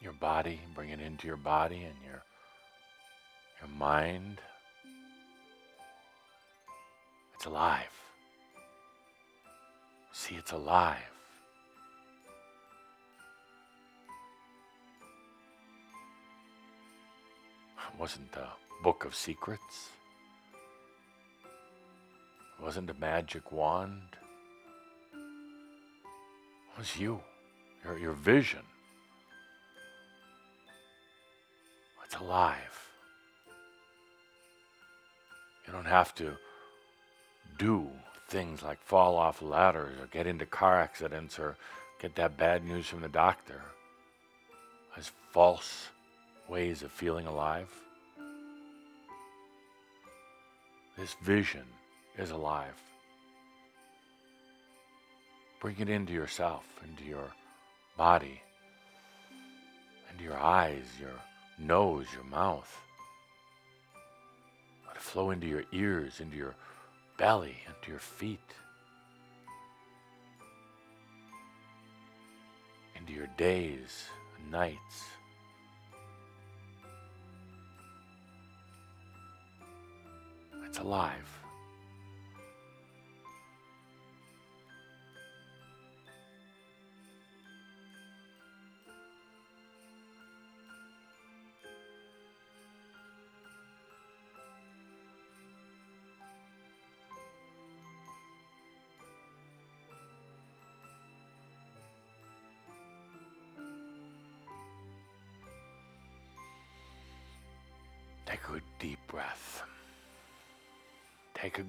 [0.00, 2.22] Your body, bring it into your body and your
[3.60, 4.40] your mind.
[7.40, 7.96] It's alive.
[10.12, 10.98] See, it's alive.
[17.78, 18.48] It wasn't a
[18.84, 19.88] book of secrets.
[22.58, 24.18] It wasn't a magic wand.
[25.14, 27.22] It was you,
[27.82, 28.66] your, your vision.
[32.04, 32.86] It's alive.
[35.66, 36.36] You don't have to
[37.60, 37.86] do
[38.30, 41.56] things like fall off ladders or get into car accidents or
[42.00, 43.60] get that bad news from the doctor
[44.96, 45.88] as false
[46.48, 47.68] ways of feeling alive.
[50.96, 51.64] This vision
[52.16, 52.80] is alive.
[55.60, 57.30] Bring it into yourself, into your
[57.98, 58.40] body,
[60.10, 61.20] into your eyes, your
[61.58, 62.74] nose, your mouth.
[64.86, 66.54] Let it flow into your ears, into your
[67.20, 68.40] belly and to your feet,
[72.96, 74.06] into your days
[74.38, 75.04] and nights.
[80.64, 81.39] It's alive.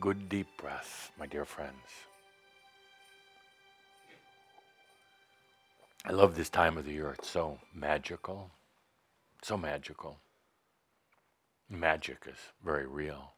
[0.02, 1.88] Good deep breath, my dear friends.
[6.03, 7.15] I love this time of the year.
[7.18, 8.52] It's so magical.
[9.41, 10.18] So magical.
[11.69, 13.34] Magic is very real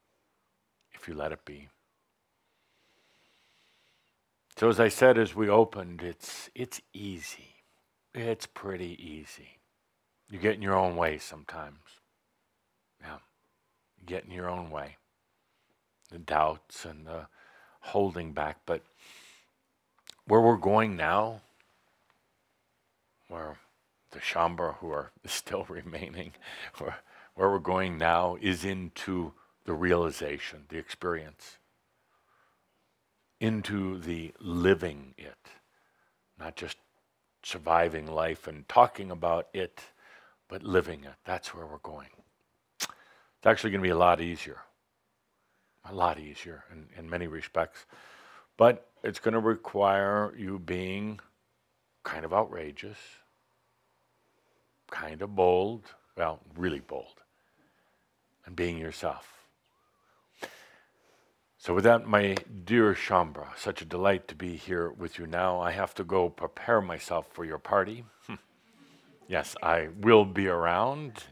[0.93, 1.67] if you let it be.
[4.57, 7.55] So as I said as we opened, it's it's easy.
[8.15, 9.59] It's pretty easy.
[10.31, 11.99] You get in your own way sometimes
[14.05, 14.97] get in your own way.
[16.11, 17.27] The doubts and the
[17.79, 18.57] holding back.
[18.65, 18.83] But
[20.25, 21.41] where we're going now,
[23.27, 23.57] where
[24.11, 26.33] the Shaumbra who are still remaining,
[26.77, 26.97] where,
[27.35, 29.33] where we're going now is into
[29.65, 31.57] the realization, the experience,
[33.39, 35.49] into the living it,
[36.39, 36.77] not just
[37.43, 39.81] surviving life and talking about it,
[40.47, 41.15] but living it.
[41.25, 42.09] That's where we're going.
[42.81, 44.61] It's actually going to be a lot easier,
[45.89, 47.85] a lot easier in, in many respects.
[48.57, 51.19] But it's going to require you being
[52.03, 52.97] kind of outrageous,
[54.91, 55.83] kind of bold,
[56.15, 57.21] well, really bold,
[58.45, 59.33] and being yourself.
[61.57, 62.35] So, with that, my
[62.65, 65.61] dear Shaumbra, such a delight to be here with you now.
[65.61, 68.03] I have to go prepare myself for your party.
[69.29, 71.23] yes, I will be around.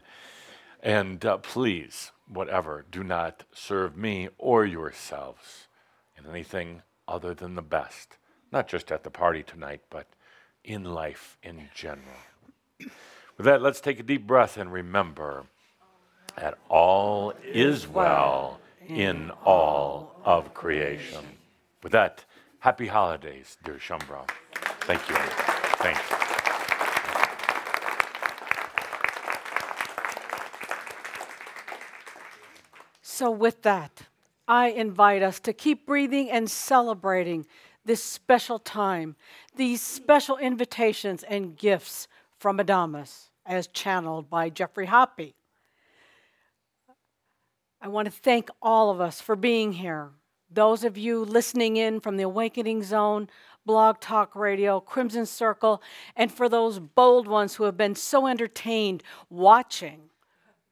[0.82, 5.66] And uh, please, whatever, do not serve me or yourselves
[6.16, 8.16] in anything other than the best,
[8.50, 10.06] not just at the party tonight, but
[10.64, 12.18] in life in general.
[12.78, 15.44] With that, let's take a deep breath and remember
[16.36, 21.24] that all is well in all of creation.
[21.82, 22.24] With that,
[22.60, 24.28] happy holidays, dear Shaumbra.
[24.80, 25.16] Thank you.
[25.78, 26.21] Thank
[33.22, 34.08] So, with that,
[34.48, 37.46] I invite us to keep breathing and celebrating
[37.84, 39.14] this special time,
[39.54, 42.08] these special invitations and gifts
[42.40, 45.34] from Adamus, as channeled by Geoffrey Hoppe.
[47.80, 50.10] I want to thank all of us for being here.
[50.50, 53.28] Those of you listening in from the Awakening Zone,
[53.64, 55.80] Blog Talk Radio, Crimson Circle,
[56.16, 60.10] and for those bold ones who have been so entertained watching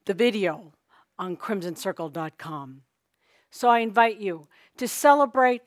[0.07, 0.73] the video
[1.21, 2.81] on crimsoncircle.com.
[3.51, 4.49] So I invite you
[4.79, 5.63] to celebrate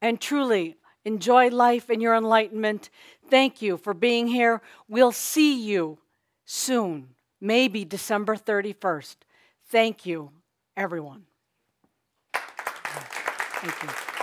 [0.00, 2.88] and truly enjoy life and your enlightenment.
[3.28, 4.62] Thank you for being here.
[4.88, 5.98] We'll see you
[6.46, 7.10] soon,
[7.40, 9.16] maybe December 31st.
[9.66, 10.30] Thank you,
[10.76, 11.24] everyone.
[12.32, 14.17] Thank you.